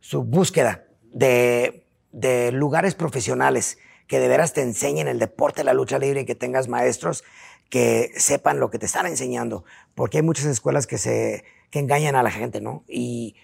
su 0.00 0.22
búsqueda 0.24 0.84
de, 1.12 1.86
de 2.12 2.52
lugares 2.52 2.94
profesionales 2.94 3.78
que 4.06 4.18
de 4.18 4.28
veras 4.28 4.52
te 4.52 4.62
enseñen 4.62 5.08
el 5.08 5.18
deporte 5.18 5.60
de 5.60 5.64
la 5.64 5.74
lucha 5.74 5.98
libre 5.98 6.20
y 6.20 6.24
que 6.26 6.34
tengas 6.34 6.68
maestros 6.68 7.24
que 7.70 8.10
sepan 8.16 8.60
lo 8.60 8.70
que 8.70 8.78
te 8.78 8.86
están 8.86 9.06
enseñando, 9.06 9.64
porque 9.94 10.18
hay 10.18 10.22
muchas 10.22 10.44
escuelas 10.46 10.86
que, 10.86 10.98
se, 10.98 11.44
que 11.70 11.78
engañan 11.78 12.14
a 12.14 12.22
la 12.22 12.30
gente, 12.30 12.60
¿no? 12.60 12.84
Y 12.86 13.36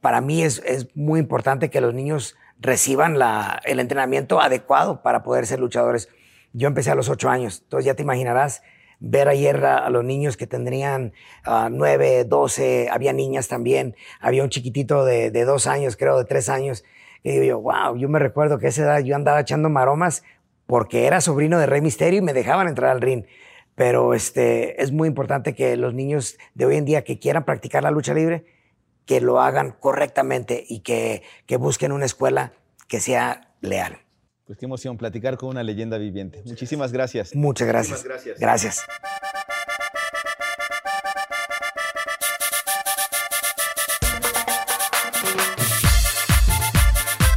para 0.00 0.20
mí 0.20 0.42
es, 0.42 0.62
es 0.64 0.94
muy 0.96 1.18
importante 1.18 1.68
que 1.68 1.80
los 1.80 1.92
niños 1.92 2.36
reciban 2.58 3.18
la, 3.18 3.60
el 3.64 3.80
entrenamiento 3.80 4.40
adecuado 4.40 5.02
para 5.02 5.22
poder 5.22 5.46
ser 5.46 5.58
luchadores. 5.58 6.08
Yo 6.52 6.68
empecé 6.68 6.90
a 6.90 6.94
los 6.94 7.08
ocho 7.08 7.28
años, 7.28 7.62
entonces 7.64 7.86
ya 7.86 7.94
te 7.94 8.02
imaginarás 8.02 8.62
ver 9.00 9.28
ayer 9.28 9.64
a, 9.64 9.78
a 9.78 9.90
los 9.90 10.04
niños 10.04 10.36
que 10.36 10.46
tendrían 10.46 11.12
ah, 11.44 11.68
nueve, 11.70 12.24
doce, 12.24 12.88
había 12.90 13.12
niñas 13.12 13.48
también, 13.48 13.94
había 14.20 14.42
un 14.42 14.50
chiquitito 14.50 15.04
de, 15.04 15.30
dos 15.44 15.66
años, 15.66 15.96
creo, 15.96 16.18
de 16.18 16.24
tres 16.24 16.48
años, 16.48 16.84
que 17.22 17.32
digo 17.32 17.44
yo, 17.44 17.60
wow, 17.60 17.96
yo 17.96 18.08
me 18.08 18.18
recuerdo 18.18 18.58
que 18.58 18.66
a 18.66 18.68
esa 18.68 18.82
edad 18.82 19.00
yo 19.00 19.16
andaba 19.16 19.40
echando 19.40 19.68
maromas 19.68 20.22
porque 20.66 21.06
era 21.06 21.20
sobrino 21.20 21.58
de 21.58 21.66
Rey 21.66 21.80
Misterio 21.80 22.18
y 22.18 22.22
me 22.22 22.32
dejaban 22.32 22.68
entrar 22.68 22.90
al 22.90 23.00
ring. 23.00 23.24
Pero 23.74 24.14
este, 24.14 24.82
es 24.82 24.90
muy 24.90 25.06
importante 25.06 25.54
que 25.54 25.76
los 25.76 25.92
niños 25.92 26.38
de 26.54 26.66
hoy 26.66 26.76
en 26.76 26.86
día 26.86 27.04
que 27.04 27.18
quieran 27.18 27.44
practicar 27.44 27.82
la 27.82 27.90
lucha 27.90 28.14
libre, 28.14 28.44
que 29.04 29.20
lo 29.20 29.40
hagan 29.40 29.76
correctamente 29.78 30.64
y 30.66 30.80
que, 30.80 31.22
que 31.46 31.56
busquen 31.56 31.92
una 31.92 32.06
escuela 32.06 32.52
que 32.88 33.00
sea 33.00 33.52
leal. 33.60 34.05
Pues 34.46 34.60
qué 34.60 34.66
emoción 34.66 34.96
platicar 34.96 35.36
con 35.36 35.48
una 35.48 35.64
leyenda 35.64 35.98
viviente. 35.98 36.40
Muchísimas 36.44 36.92
gracias. 36.92 37.34
Muchas 37.34 37.66
gracias. 37.66 38.04
Muchísimas 38.04 38.38
gracias. 38.38 38.38
Gracias. 38.38 38.84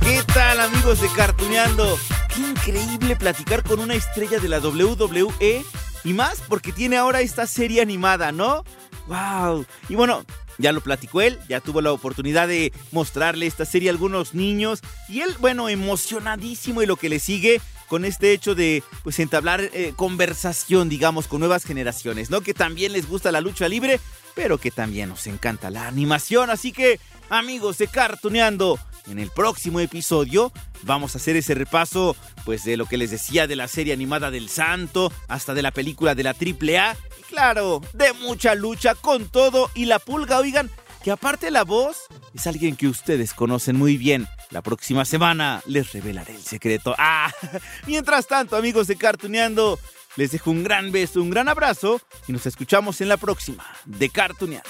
¿Qué 0.02 0.22
tal 0.32 0.60
amigos 0.60 1.02
de 1.02 1.08
Cartuneando? 1.18 1.98
Qué 2.36 2.42
increíble 2.42 3.16
platicar 3.16 3.64
con 3.64 3.80
una 3.80 3.96
estrella 3.96 4.38
de 4.38 4.48
la 4.48 4.60
WWE 4.60 5.66
y 6.04 6.14
más 6.14 6.44
porque 6.48 6.72
tiene 6.72 6.98
ahora 6.98 7.22
esta 7.22 7.48
serie 7.48 7.82
animada, 7.82 8.32
¿no? 8.32 8.64
¡Wow! 9.08 9.66
Y 9.90 9.96
bueno, 9.96 10.24
ya 10.60 10.72
lo 10.72 10.82
platicó 10.82 11.22
él, 11.22 11.40
ya 11.50 11.62
tuvo 11.62 11.82
la 11.82 11.92
oportunidad 11.92 12.48
de 12.48 12.72
mostrarle 12.92 13.48
esta 13.48 13.66
serie 13.66 13.90
a 13.90 13.94
algunos 13.94 14.36
niños 14.36 14.82
y 15.08 15.22
él, 15.22 15.34
bueno, 15.40 15.70
emocionadísimo 15.70 16.84
y 16.84 16.86
lo 16.86 16.98
que 16.98 17.10
le 17.10 17.20
sigue 17.20 17.60
con 17.88 18.06
este 18.06 18.34
hecho 18.34 18.54
de 18.54 18.84
pues 19.02 19.20
entablar 19.20 19.62
eh, 19.62 19.94
conversación, 19.96 20.90
digamos, 20.90 21.28
con 21.28 21.40
nuevas 21.40 21.64
generaciones, 21.64 22.30
¿no? 22.30 22.42
Que 22.42 22.54
también 22.54 22.94
les 22.94 23.08
gusta 23.08 23.32
la 23.32 23.42
lucha 23.42 23.68
libre, 23.68 24.00
pero 24.36 24.60
que 24.60 24.70
también 24.70 25.10
nos 25.10 25.26
encanta 25.26 25.72
la 25.72 25.88
animación, 25.88 26.52
así 26.52 26.72
que 26.72 27.00
amigos 27.30 27.80
de 27.80 27.88
Cartuneando, 27.88 28.78
en 29.10 29.20
el 29.20 29.30
próximo 29.32 29.80
episodio 29.80 30.52
vamos 30.84 31.16
a 31.16 31.18
hacer 31.18 31.36
ese 31.36 31.56
repaso 31.56 32.16
pues 32.46 32.64
de 32.64 32.78
lo 32.78 32.86
que 32.86 32.98
les 32.98 33.12
decía 33.12 33.48
de 33.48 33.56
la 33.56 33.68
serie 33.68 33.94
animada 33.94 34.32
del 34.32 34.50
Santo 34.50 35.12
hasta 35.28 35.54
de 35.54 35.62
la 35.62 35.72
película 35.72 36.16
de 36.16 36.24
la 36.24 36.32
AAA 36.32 36.96
y 37.20 37.24
claro, 37.28 37.82
de 37.94 38.14
mucha 38.14 38.56
lucha 38.56 38.96
con 38.96 39.30
todo 39.30 39.70
y 39.74 39.86
la 39.86 40.00
pulga, 40.00 40.40
oigan, 40.40 40.70
que 41.04 41.12
aparte 41.12 41.52
la 41.52 41.64
voz 41.64 42.08
es 42.34 42.48
alguien 42.48 42.76
que 42.76 42.88
ustedes 42.88 43.34
conocen 43.34 43.78
muy 43.78 43.98
bien. 43.98 44.28
La 44.52 44.62
próxima 44.62 45.06
semana 45.06 45.62
les 45.66 45.94
revelaré 45.94 46.36
el 46.36 46.44
secreto. 46.44 46.96
Ah, 46.98 47.32
mientras 47.88 48.28
tanto, 48.28 48.56
amigos 48.56 48.88
de 48.88 48.96
Cartuneando, 48.96 49.80
les 50.16 50.32
dejo 50.32 50.52
un 50.52 50.64
gran 50.64 50.92
beso, 50.92 51.22
un 51.22 51.30
gran 51.30 51.48
abrazo 51.48 52.02
y 52.28 52.34
nos 52.34 52.46
escuchamos 52.46 53.00
en 53.02 53.10
la 53.10 53.18
próxima 53.18 53.66
de 53.86 54.10
Cartuneando. 54.10 54.70